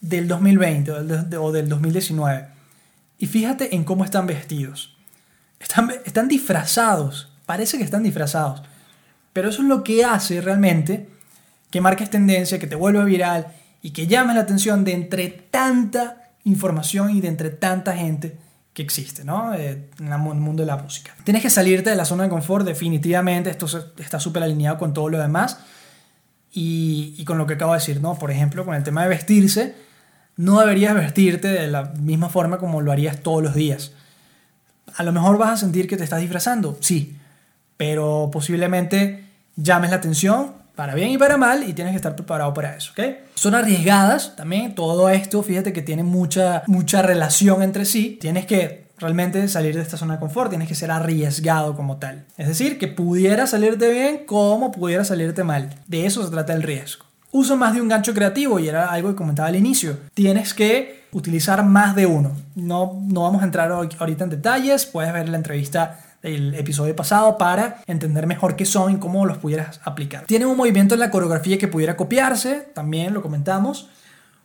del 0.00 0.28
2020 0.28 0.90
o 0.90 1.04
del, 1.04 1.34
o 1.34 1.52
del 1.52 1.68
2019. 1.68 2.46
Y 3.18 3.26
fíjate 3.26 3.74
en 3.74 3.84
cómo 3.84 4.04
están 4.04 4.26
vestidos. 4.26 4.95
Están, 5.58 5.90
están 6.04 6.28
disfrazados, 6.28 7.32
parece 7.46 7.78
que 7.78 7.84
están 7.84 8.02
disfrazados. 8.02 8.62
Pero 9.32 9.50
eso 9.50 9.62
es 9.62 9.68
lo 9.68 9.84
que 9.84 10.04
hace 10.04 10.40
realmente 10.40 11.08
que 11.70 11.80
marques 11.80 12.10
tendencia, 12.10 12.58
que 12.58 12.66
te 12.66 12.76
vuelva 12.76 13.04
viral 13.04 13.48
y 13.82 13.90
que 13.90 14.06
llames 14.06 14.36
la 14.36 14.42
atención 14.42 14.84
de 14.84 14.92
entre 14.92 15.28
tanta 15.28 16.30
información 16.44 17.10
y 17.10 17.20
de 17.20 17.28
entre 17.28 17.50
tanta 17.50 17.96
gente 17.96 18.38
que 18.72 18.82
existe, 18.82 19.24
¿no? 19.24 19.54
Eh, 19.54 19.88
en 19.98 20.12
el 20.12 20.18
mundo 20.18 20.62
de 20.62 20.66
la 20.66 20.76
música. 20.76 21.14
Tienes 21.24 21.42
que 21.42 21.50
salirte 21.50 21.90
de 21.90 21.96
la 21.96 22.04
zona 22.04 22.24
de 22.24 22.28
confort, 22.28 22.64
definitivamente, 22.64 23.50
esto 23.50 23.66
está 23.98 24.20
súper 24.20 24.42
alineado 24.42 24.78
con 24.78 24.92
todo 24.92 25.08
lo 25.08 25.18
demás 25.18 25.58
y, 26.52 27.14
y, 27.16 27.24
con 27.24 27.38
lo 27.38 27.46
que 27.46 27.54
acabo 27.54 27.72
de 27.72 27.78
decir, 27.78 28.00
¿no? 28.00 28.18
Por 28.18 28.30
ejemplo, 28.30 28.64
con 28.64 28.74
el 28.74 28.82
tema 28.82 29.02
de 29.02 29.08
vestirse, 29.08 29.74
no 30.36 30.60
deberías 30.60 30.94
vestirte 30.94 31.48
de 31.48 31.68
la 31.68 31.84
misma 31.84 32.28
forma 32.28 32.58
como 32.58 32.82
lo 32.82 32.92
harías 32.92 33.20
todos 33.20 33.42
los 33.42 33.54
días. 33.54 33.92
A 34.94 35.02
lo 35.02 35.12
mejor 35.12 35.38
vas 35.38 35.50
a 35.50 35.56
sentir 35.56 35.88
que 35.88 35.96
te 35.96 36.04
estás 36.04 36.20
disfrazando, 36.20 36.78
sí, 36.80 37.16
pero 37.76 38.30
posiblemente 38.32 39.24
llames 39.56 39.90
la 39.90 39.96
atención 39.96 40.52
para 40.74 40.94
bien 40.94 41.10
y 41.10 41.18
para 41.18 41.36
mal 41.36 41.68
y 41.68 41.72
tienes 41.72 41.92
que 41.92 41.96
estar 41.96 42.14
preparado 42.14 42.52
para 42.54 42.76
eso, 42.76 42.92
¿ok? 42.92 43.16
Son 43.34 43.54
arriesgadas 43.54 44.36
también, 44.36 44.74
todo 44.74 45.08
esto, 45.08 45.42
fíjate 45.42 45.72
que 45.72 45.82
tiene 45.82 46.02
mucha, 46.02 46.62
mucha 46.66 47.02
relación 47.02 47.62
entre 47.62 47.84
sí, 47.84 48.18
tienes 48.20 48.46
que 48.46 48.86
realmente 48.98 49.46
salir 49.48 49.74
de 49.74 49.82
esta 49.82 49.96
zona 49.96 50.14
de 50.14 50.20
confort, 50.20 50.50
tienes 50.50 50.68
que 50.68 50.74
ser 50.74 50.90
arriesgado 50.90 51.76
como 51.76 51.96
tal. 51.96 52.24
Es 52.36 52.48
decir, 52.48 52.78
que 52.78 52.88
pudiera 52.88 53.46
salirte 53.46 53.90
bien 53.90 54.24
como 54.26 54.72
pudiera 54.72 55.04
salirte 55.04 55.44
mal. 55.44 55.74
De 55.86 56.06
eso 56.06 56.24
se 56.24 56.30
trata 56.30 56.54
el 56.54 56.62
riesgo. 56.62 57.04
Uso 57.32 57.56
más 57.56 57.74
de 57.74 57.82
un 57.82 57.88
gancho 57.88 58.14
creativo 58.14 58.58
y 58.58 58.68
era 58.68 58.86
algo 58.86 59.10
que 59.10 59.16
comentaba 59.16 59.48
al 59.48 59.56
inicio. 59.56 59.98
Tienes 60.14 60.54
que 60.54 61.05
utilizar 61.16 61.64
más 61.64 61.96
de 61.96 62.04
uno. 62.04 62.32
No, 62.54 63.00
no 63.08 63.22
vamos 63.22 63.40
a 63.40 63.46
entrar 63.46 63.72
ahorita 63.72 64.24
en 64.24 64.30
detalles, 64.30 64.84
puedes 64.84 65.12
ver 65.14 65.30
la 65.30 65.38
entrevista 65.38 65.98
el 66.22 66.54
episodio 66.54 66.94
pasado 66.94 67.38
para 67.38 67.82
entender 67.86 68.26
mejor 68.26 68.54
qué 68.54 68.66
son 68.66 68.92
y 68.92 68.96
cómo 68.98 69.24
los 69.24 69.38
pudieras 69.38 69.80
aplicar. 69.84 70.26
Tienen 70.26 70.48
un 70.48 70.56
movimiento 70.56 70.94
en 70.94 71.00
la 71.00 71.10
coreografía 71.10 71.56
que 71.56 71.68
pudiera 71.68 71.96
copiarse, 71.96 72.68
también 72.74 73.14
lo 73.14 73.22
comentamos. 73.22 73.88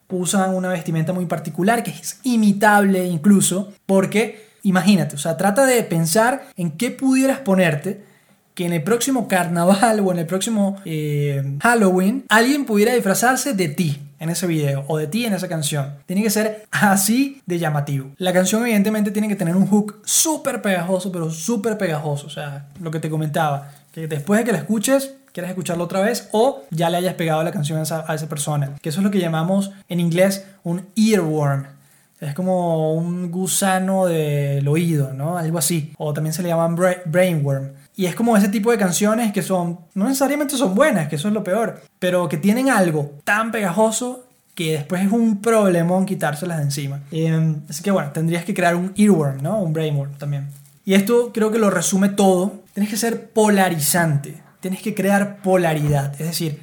Usan 0.10 0.56
una 0.56 0.70
vestimenta 0.70 1.12
muy 1.12 1.26
particular 1.26 1.84
que 1.84 1.92
es 1.92 2.20
imitable 2.24 3.06
incluso, 3.06 3.74
porque 3.86 4.48
imagínate, 4.64 5.16
o 5.16 5.20
sea, 5.20 5.36
trata 5.36 5.66
de 5.66 5.84
pensar 5.84 6.48
en 6.56 6.72
qué 6.72 6.92
pudieras 6.92 7.40
ponerte 7.40 8.06
que 8.54 8.66
en 8.66 8.74
el 8.74 8.84
próximo 8.84 9.28
carnaval 9.28 10.00
o 10.00 10.12
en 10.12 10.20
el 10.20 10.26
próximo 10.26 10.78
eh, 10.86 11.58
Halloween 11.62 12.26
alguien 12.30 12.66
pudiera 12.66 12.94
disfrazarse 12.94 13.54
de 13.54 13.70
ti 13.70 14.00
en 14.22 14.30
ese 14.30 14.48
video 14.48 14.86
o 14.88 14.98
de 14.98 15.08
ti 15.08 15.26
en 15.26 15.34
esa 15.34 15.50
canción. 15.50 15.96
Tiene 16.06 16.22
que 16.22 16.30
ser 16.30 16.66
así 16.72 17.42
de 17.48 17.58
llamativo. 17.58 18.12
La 18.18 18.32
canción 18.32 18.62
evidentemente 18.62 19.10
tiene 19.10 19.28
que 19.28 19.36
tener 19.36 19.56
un 19.56 19.68
hook 19.68 20.00
súper 20.06 20.62
pegajoso, 20.62 21.12
pero 21.12 21.32
súper 21.32 21.78
pegajoso. 21.78 22.28
O 22.28 22.30
sea, 22.30 22.68
lo 22.80 22.92
que 22.92 23.00
te 23.00 23.10
comentaba, 23.10 23.72
que 23.92 24.08
después 24.08 24.40
de 24.40 24.46
que 24.46 24.52
la 24.52 24.60
escuches, 24.60 25.16
quieres 25.34 25.50
escucharlo 25.50 25.86
otra 25.86 26.02
vez 26.02 26.30
o 26.32 26.64
ya 26.70 26.92
le 26.92 26.98
hayas 26.98 27.16
pegado 27.16 27.44
la 27.44 27.52
canción 27.52 27.80
a 27.80 27.82
esa, 27.82 28.06
a 28.08 28.14
esa 28.14 28.30
persona. 28.30 28.76
Que 28.82 28.90
eso 28.90 29.00
es 29.00 29.04
lo 29.04 29.10
que 29.10 29.20
llamamos 29.20 29.72
en 29.90 30.00
inglés 30.00 30.46
un 30.64 30.86
earworm. 30.96 31.66
Es 32.20 32.36
como 32.36 32.94
un 32.94 33.32
gusano 33.32 34.06
del 34.06 34.68
oído, 34.68 35.12
¿no? 35.14 35.40
Algo 35.40 35.58
así. 35.58 35.92
O 35.98 36.14
también 36.14 36.34
se 36.34 36.44
le 36.44 36.50
llaman 36.50 36.78
brainworm. 37.06 37.72
Y 38.02 38.08
es 38.08 38.16
como 38.16 38.36
ese 38.36 38.50
tipo 38.50 38.72
de 38.72 38.80
canciones 38.80 39.32
que 39.32 39.44
son, 39.44 39.82
no 39.94 40.06
necesariamente 40.06 40.58
son 40.58 40.74
buenas, 40.74 41.08
que 41.08 41.18
eso 41.18 41.28
es 41.28 41.36
lo 41.36 41.44
peor, 41.44 41.84
pero 42.00 42.28
que 42.28 42.38
tienen 42.38 42.72
algo 42.72 43.12
tan 43.24 43.52
pegajoso 43.52 44.26
que 44.56 44.72
después 44.72 45.04
es 45.06 45.12
un 45.12 45.40
problemón 45.40 46.08
quitárselas 46.08 46.58
de 46.58 46.64
encima. 46.64 47.04
Eh, 47.12 47.58
así 47.70 47.84
que 47.84 47.92
bueno, 47.92 48.10
tendrías 48.12 48.44
que 48.44 48.56
crear 48.56 48.76
un 48.76 48.92
earworm, 48.98 49.44
¿no? 49.44 49.60
Un 49.62 49.72
brainworm 49.72 50.14
también. 50.16 50.48
Y 50.84 50.96
esto 50.96 51.30
creo 51.32 51.52
que 51.52 51.60
lo 51.60 51.70
resume 51.70 52.10
todo. 52.10 52.62
Tienes 52.74 52.90
que 52.90 52.98
ser 52.98 53.30
polarizante. 53.30 54.42
Tienes 54.62 54.82
que 54.82 54.96
crear 54.96 55.38
polaridad. 55.44 56.20
Es 56.20 56.26
decir, 56.26 56.60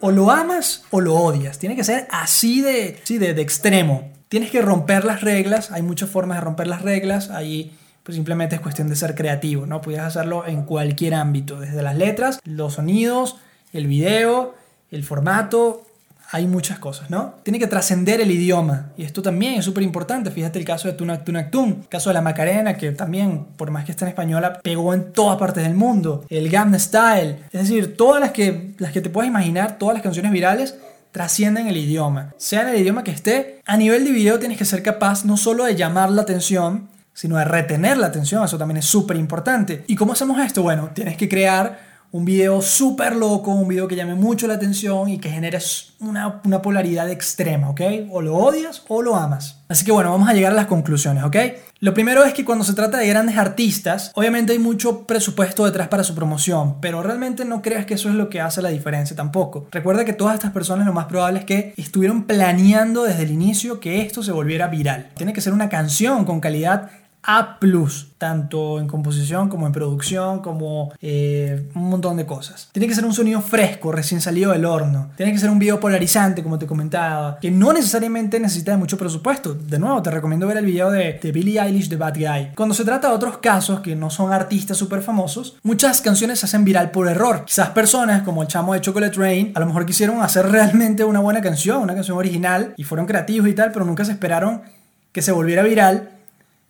o 0.00 0.10
lo 0.10 0.32
amas 0.32 0.82
o 0.90 1.00
lo 1.00 1.14
odias. 1.14 1.60
Tiene 1.60 1.76
que 1.76 1.84
ser 1.84 2.08
así 2.10 2.62
de, 2.62 2.98
sí, 3.04 3.18
de, 3.18 3.32
de 3.32 3.42
extremo. 3.42 4.10
Tienes 4.28 4.50
que 4.50 4.60
romper 4.60 5.04
las 5.04 5.20
reglas. 5.20 5.70
Hay 5.70 5.82
muchas 5.82 6.10
formas 6.10 6.38
de 6.38 6.40
romper 6.40 6.66
las 6.66 6.82
reglas. 6.82 7.30
Hay 7.30 7.70
pues 8.10 8.16
simplemente 8.16 8.56
es 8.56 8.60
cuestión 8.60 8.88
de 8.88 8.96
ser 8.96 9.14
creativo, 9.14 9.66
¿no? 9.66 9.80
Puedes 9.80 10.00
hacerlo 10.00 10.44
en 10.44 10.64
cualquier 10.64 11.14
ámbito, 11.14 11.60
desde 11.60 11.80
las 11.80 11.96
letras, 11.96 12.40
los 12.42 12.74
sonidos, 12.74 13.36
el 13.72 13.86
video, 13.86 14.56
el 14.90 15.04
formato, 15.04 15.86
hay 16.32 16.48
muchas 16.48 16.80
cosas, 16.80 17.08
¿no? 17.08 17.34
Tiene 17.44 17.60
que 17.60 17.68
trascender 17.68 18.20
el 18.20 18.32
idioma 18.32 18.90
y 18.96 19.04
esto 19.04 19.22
también 19.22 19.54
es 19.54 19.64
súper 19.64 19.84
importante. 19.84 20.32
Fíjate 20.32 20.58
el 20.58 20.64
caso 20.64 20.88
de 20.88 20.94
Tunac 20.94 21.22
Tunac 21.22 21.52
Tun, 21.52 21.82
el 21.82 21.88
caso 21.88 22.10
de 22.10 22.14
la 22.14 22.20
Macarena, 22.20 22.76
que 22.76 22.90
también, 22.90 23.46
por 23.56 23.70
más 23.70 23.84
que 23.84 23.92
esté 23.92 24.06
en 24.06 24.08
española, 24.08 24.58
pegó 24.60 24.92
en 24.92 25.12
todas 25.12 25.38
partes 25.38 25.62
del 25.62 25.76
mundo. 25.76 26.24
El 26.28 26.50
Gangnam 26.50 26.80
Style, 26.80 27.36
es 27.52 27.60
decir, 27.60 27.96
todas 27.96 28.20
las 28.20 28.32
que, 28.32 28.74
las 28.78 28.90
que 28.90 29.00
te 29.00 29.10
puedas 29.10 29.28
imaginar, 29.28 29.78
todas 29.78 29.94
las 29.94 30.02
canciones 30.02 30.32
virales 30.32 30.74
trascienden 31.12 31.68
el 31.68 31.76
idioma. 31.76 32.34
Sea 32.38 32.62
en 32.62 32.68
el 32.70 32.80
idioma 32.80 33.04
que 33.04 33.12
esté, 33.12 33.60
a 33.66 33.76
nivel 33.76 34.04
de 34.04 34.10
video 34.10 34.40
tienes 34.40 34.58
que 34.58 34.64
ser 34.64 34.82
capaz 34.82 35.24
no 35.24 35.36
solo 35.36 35.64
de 35.64 35.76
llamar 35.76 36.10
la 36.10 36.22
atención, 36.22 36.89
sino 37.12 37.36
de 37.36 37.44
retener 37.44 37.98
la 37.98 38.06
atención, 38.06 38.44
eso 38.44 38.58
también 38.58 38.78
es 38.78 38.86
súper 38.86 39.16
importante. 39.16 39.84
¿Y 39.86 39.96
cómo 39.96 40.12
hacemos 40.12 40.38
esto? 40.40 40.62
Bueno, 40.62 40.90
tienes 40.94 41.16
que 41.16 41.28
crear 41.28 41.90
un 42.12 42.24
video 42.24 42.60
súper 42.60 43.14
loco, 43.14 43.52
un 43.52 43.68
video 43.68 43.86
que 43.86 43.94
llame 43.94 44.14
mucho 44.14 44.48
la 44.48 44.54
atención 44.54 45.08
y 45.08 45.18
que 45.18 45.30
genere 45.30 45.58
una, 46.00 46.40
una, 46.44 46.60
polaridad 46.60 47.08
extrema, 47.08 47.70
¿ok? 47.70 47.80
O 48.10 48.20
lo 48.20 48.36
odias 48.36 48.82
o 48.88 49.00
lo 49.00 49.14
amas. 49.14 49.60
Así 49.68 49.84
que 49.84 49.92
bueno, 49.92 50.10
vamos 50.10 50.28
a 50.28 50.32
llegar 50.32 50.52
a 50.52 50.56
las 50.56 50.66
conclusiones, 50.66 51.22
¿ok? 51.22 51.36
Lo 51.78 51.94
primero 51.94 52.24
es 52.24 52.34
que 52.34 52.44
cuando 52.44 52.64
se 52.64 52.74
trata 52.74 52.98
de 52.98 53.06
grandes 53.06 53.38
artistas, 53.38 54.12
obviamente 54.14 54.52
hay 54.52 54.58
mucho 54.58 55.06
presupuesto 55.06 55.64
detrás 55.64 55.88
para 55.88 56.04
su 56.04 56.14
promoción, 56.14 56.80
pero 56.80 57.02
realmente 57.02 57.44
no 57.44 57.62
creas 57.62 57.86
que 57.86 57.94
eso 57.94 58.08
es 58.08 58.16
lo 58.16 58.28
que 58.28 58.40
hace 58.40 58.60
la 58.60 58.68
diferencia 58.70 59.16
tampoco. 59.16 59.68
Recuerda 59.70 60.04
que 60.04 60.12
todas 60.12 60.34
estas 60.34 60.50
personas 60.50 60.86
lo 60.86 60.92
más 60.92 61.06
probable 61.06 61.38
es 61.38 61.44
que 61.44 61.72
estuvieron 61.76 62.24
planeando 62.24 63.04
desde 63.04 63.22
el 63.22 63.30
inicio 63.30 63.80
que 63.80 64.02
esto 64.02 64.22
se 64.22 64.32
volviera 64.32 64.66
viral. 64.66 65.10
Tiene 65.16 65.32
que 65.32 65.40
ser 65.40 65.52
una 65.52 65.68
canción 65.68 66.24
con 66.24 66.40
calidad 66.40 66.90
a+, 67.22 67.58
tanto 68.18 68.78
en 68.78 68.86
composición 68.86 69.48
como 69.48 69.66
en 69.66 69.72
producción, 69.72 70.40
como 70.40 70.92
eh, 71.00 71.68
un 71.74 71.90
montón 71.90 72.16
de 72.16 72.26
cosas. 72.26 72.68
Tiene 72.72 72.86
que 72.86 72.94
ser 72.94 73.04
un 73.04 73.14
sonido 73.14 73.40
fresco, 73.40 73.92
recién 73.92 74.20
salido 74.20 74.52
del 74.52 74.64
horno. 74.64 75.10
Tiene 75.16 75.32
que 75.32 75.38
ser 75.38 75.50
un 75.50 75.58
video 75.58 75.80
polarizante, 75.80 76.42
como 76.42 76.58
te 76.58 76.66
comentaba, 76.66 77.38
que 77.40 77.50
no 77.50 77.72
necesariamente 77.72 78.38
necesita 78.40 78.72
de 78.72 78.78
mucho 78.78 78.98
presupuesto. 78.98 79.54
De 79.54 79.78
nuevo, 79.78 80.02
te 80.02 80.10
recomiendo 80.10 80.46
ver 80.46 80.58
el 80.58 80.66
video 80.66 80.90
de, 80.90 81.18
de 81.22 81.32
Billie 81.32 81.60
Eilish 81.60 81.88
de 81.88 81.96
Bad 81.96 82.14
Guy. 82.14 82.52
Cuando 82.54 82.74
se 82.74 82.84
trata 82.84 83.08
de 83.08 83.14
otros 83.14 83.38
casos 83.38 83.80
que 83.80 83.96
no 83.96 84.10
son 84.10 84.32
artistas 84.32 84.76
súper 84.76 85.02
famosos, 85.02 85.56
muchas 85.62 86.00
canciones 86.00 86.40
se 86.40 86.46
hacen 86.46 86.64
viral 86.64 86.90
por 86.90 87.08
error. 87.08 87.44
Quizás 87.44 87.70
personas 87.70 88.22
como 88.22 88.42
el 88.42 88.48
chamo 88.48 88.74
de 88.74 88.80
Chocolate 88.80 89.16
Rain, 89.16 89.52
a 89.54 89.60
lo 89.60 89.66
mejor 89.66 89.86
quisieron 89.86 90.22
hacer 90.22 90.46
realmente 90.46 91.04
una 91.04 91.20
buena 91.20 91.40
canción, 91.40 91.82
una 91.82 91.94
canción 91.94 92.18
original, 92.18 92.74
y 92.76 92.84
fueron 92.84 93.06
creativos 93.06 93.48
y 93.48 93.54
tal, 93.54 93.72
pero 93.72 93.84
nunca 93.84 94.04
se 94.04 94.12
esperaron 94.12 94.62
que 95.12 95.22
se 95.22 95.32
volviera 95.32 95.62
viral 95.62 96.19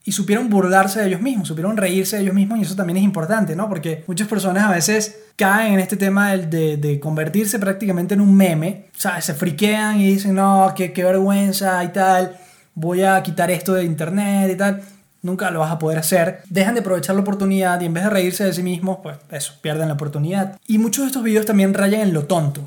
y 0.04 0.12
supieron 0.12 0.48
burlarse 0.48 1.00
de 1.00 1.08
ellos 1.08 1.20
mismos, 1.20 1.48
supieron 1.48 1.76
reírse 1.76 2.16
de 2.16 2.22
ellos 2.22 2.34
mismos 2.34 2.58
y 2.58 2.62
eso 2.62 2.74
también 2.74 2.96
es 2.96 3.02
importante, 3.02 3.54
¿no? 3.54 3.68
Porque 3.68 4.04
muchas 4.06 4.28
personas 4.28 4.64
a 4.64 4.72
veces 4.72 5.18
caen 5.36 5.74
en 5.74 5.80
este 5.80 5.96
tema 5.96 6.34
de, 6.36 6.76
de, 6.76 7.00
convertirse 7.00 7.58
prácticamente 7.58 8.14
en 8.14 8.20
un 8.20 8.34
meme, 8.34 8.86
o 8.96 9.00
sea, 9.00 9.20
se 9.20 9.34
friquean 9.34 10.00
y 10.00 10.14
dicen, 10.14 10.34
no, 10.34 10.72
qué, 10.74 10.92
qué 10.92 11.04
vergüenza 11.04 11.82
y 11.84 11.88
tal, 11.88 12.36
voy 12.74 13.02
a 13.02 13.22
quitar 13.22 13.50
esto 13.50 13.74
de 13.74 13.84
internet 13.84 14.50
y 14.52 14.56
tal. 14.56 14.82
Nunca 15.22 15.50
lo 15.50 15.60
vas 15.60 15.70
a 15.70 15.78
poder 15.78 15.98
hacer. 15.98 16.40
Dejan 16.48 16.74
de 16.74 16.80
aprovechar 16.80 17.14
la 17.14 17.20
oportunidad 17.20 17.78
y 17.82 17.84
en 17.84 17.92
vez 17.92 18.04
de 18.04 18.10
reírse 18.10 18.44
de 18.44 18.54
sí 18.54 18.62
mismos, 18.62 19.00
pues 19.02 19.18
eso, 19.30 19.52
pierden 19.60 19.88
la 19.88 19.94
oportunidad. 19.94 20.58
Y 20.66 20.78
muchos 20.78 21.04
de 21.04 21.08
estos 21.08 21.22
videos 21.22 21.44
también 21.44 21.74
rayan 21.74 22.00
en 22.00 22.14
lo 22.14 22.24
tonto. 22.24 22.62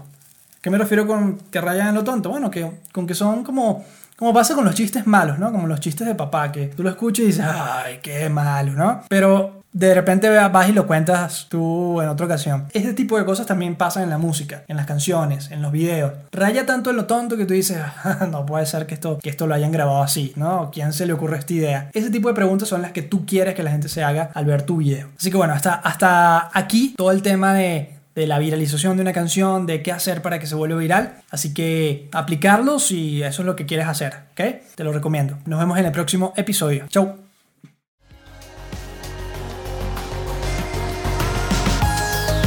¿Qué 0.62 0.70
me 0.70 0.78
refiero 0.78 1.08
con 1.08 1.40
que 1.52 1.60
rayan 1.60 1.90
en 1.90 1.96
lo 1.96 2.04
tonto? 2.04 2.30
Bueno, 2.30 2.52
que, 2.52 2.70
con 2.92 3.08
que 3.08 3.16
son 3.16 3.44
como 3.44 3.84
como 4.18 4.34
pasa 4.34 4.56
con 4.56 4.66
los 4.66 4.76
chistes 4.76 5.08
malos, 5.08 5.40
¿no? 5.40 5.52
Como 5.52 5.68
los 5.68 5.80
chistes 5.80 6.08
de 6.08 6.16
papá, 6.16 6.52
que 6.52 6.68
tú 6.68 6.84
lo 6.84 6.90
escuchas 6.90 7.24
y 7.24 7.28
dices, 7.28 7.46
ay, 7.46 8.00
qué 8.02 8.30
malo, 8.30 8.74
¿no? 8.74 9.04
Pero 9.10 9.64
de 9.74 9.94
repente 9.96 10.30
vas 10.30 10.70
y 10.70 10.72
lo 10.72 10.86
cuentas 10.86 11.48
tú 11.50 12.00
en 12.00 12.08
otra 12.08 12.28
ocasión. 12.28 12.68
Este 12.74 12.94
tipo 12.94 13.18
de 13.18 13.26
cosas 13.26 13.48
también 13.48 13.76
pasan 13.76 14.04
en 14.04 14.12
la 14.12 14.20
música, 14.20 14.64
en 14.68 14.78
las 14.78 14.86
canciones, 14.86 15.50
en 15.52 15.62
los 15.62 15.72
videos. 15.72 16.14
Raya 16.32 16.66
tanto 16.66 16.92
en 16.92 16.96
lo 16.96 17.06
tonto 17.06 17.36
que 17.38 17.46
tú 17.46 17.54
dices, 17.54 17.80
ah, 18.04 18.28
no 18.32 18.46
puede 18.46 18.66
ser 18.68 18.86
que 18.86 18.94
esto, 18.94 19.18
que 19.18 19.30
esto 19.30 19.48
lo 19.48 19.56
hayan 19.56 19.72
grabado 19.72 20.04
así, 20.04 20.32
¿no? 20.36 20.70
¿Quién 20.72 20.94
se 20.94 21.06
le 21.08 21.14
ocurre 21.14 21.40
esta 21.40 21.54
idea? 21.54 21.90
Ese 21.94 22.12
tipo 22.12 22.28
de 22.28 22.36
preguntas 22.36 22.70
son 22.70 22.84
las 22.84 22.92
que 22.92 23.02
tú 23.02 23.26
quieres 23.26 23.56
que 23.56 23.64
la 23.64 23.72
gente 23.72 23.90
se 23.90 24.04
haga 24.04 24.30
al 24.34 24.46
ver 24.46 24.62
tu 24.62 24.78
video. 24.78 25.10
Así 25.18 25.32
que 25.32 25.38
bueno, 25.38 25.54
hasta, 25.54 25.74
hasta 25.74 26.52
aquí 26.54 26.94
todo 26.96 27.12
el 27.12 27.24
tema 27.24 27.54
de 27.54 28.03
de 28.16 28.28
la 28.28 28.40
viralización 28.40 28.98
de 28.98 29.02
una 29.02 29.14
canción, 29.14 29.66
de 29.66 29.82
qué 29.82 29.92
hacer 29.92 30.22
para 30.22 30.40
que 30.40 30.48
se 30.48 30.56
vuelva 30.56 30.78
viral. 30.78 31.16
Así 31.30 31.54
que 31.54 32.10
aplicarlo 32.12 32.80
si 32.80 33.24
eso 33.24 33.42
es 33.42 33.46
lo 33.46 33.56
que 33.56 33.66
quieres 33.66 33.88
hacer, 33.88 34.14
¿ok? 34.32 34.42
Te 34.76 34.84
lo 34.84 34.92
recomiendo. 34.94 35.38
Nos 35.46 35.60
vemos 35.60 35.78
en 35.80 35.86
el 35.86 35.92
próximo 35.92 36.34
episodio. 36.36 36.86
Chau. 36.90 37.24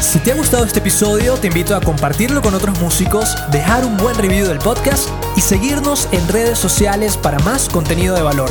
Si 0.01 0.21
te 0.21 0.33
ha 0.33 0.37
gustado 0.37 0.65
este 0.65 0.79
episodio, 0.79 1.35
te 1.35 1.49
invito 1.49 1.75
a 1.75 1.81
compartirlo 1.81 2.41
con 2.41 2.55
otros 2.55 2.81
músicos, 2.81 3.37
dejar 3.51 3.85
un 3.85 3.97
buen 3.97 4.17
review 4.17 4.47
del 4.47 4.59
podcast 4.59 5.11
y 5.37 5.41
seguirnos 5.41 6.09
en 6.13 6.27
redes 6.29 6.59
sociales 6.59 7.17
para 7.17 7.39
más 7.41 7.69
contenido 7.69 8.15
de 8.15 8.23
valor. 8.23 8.49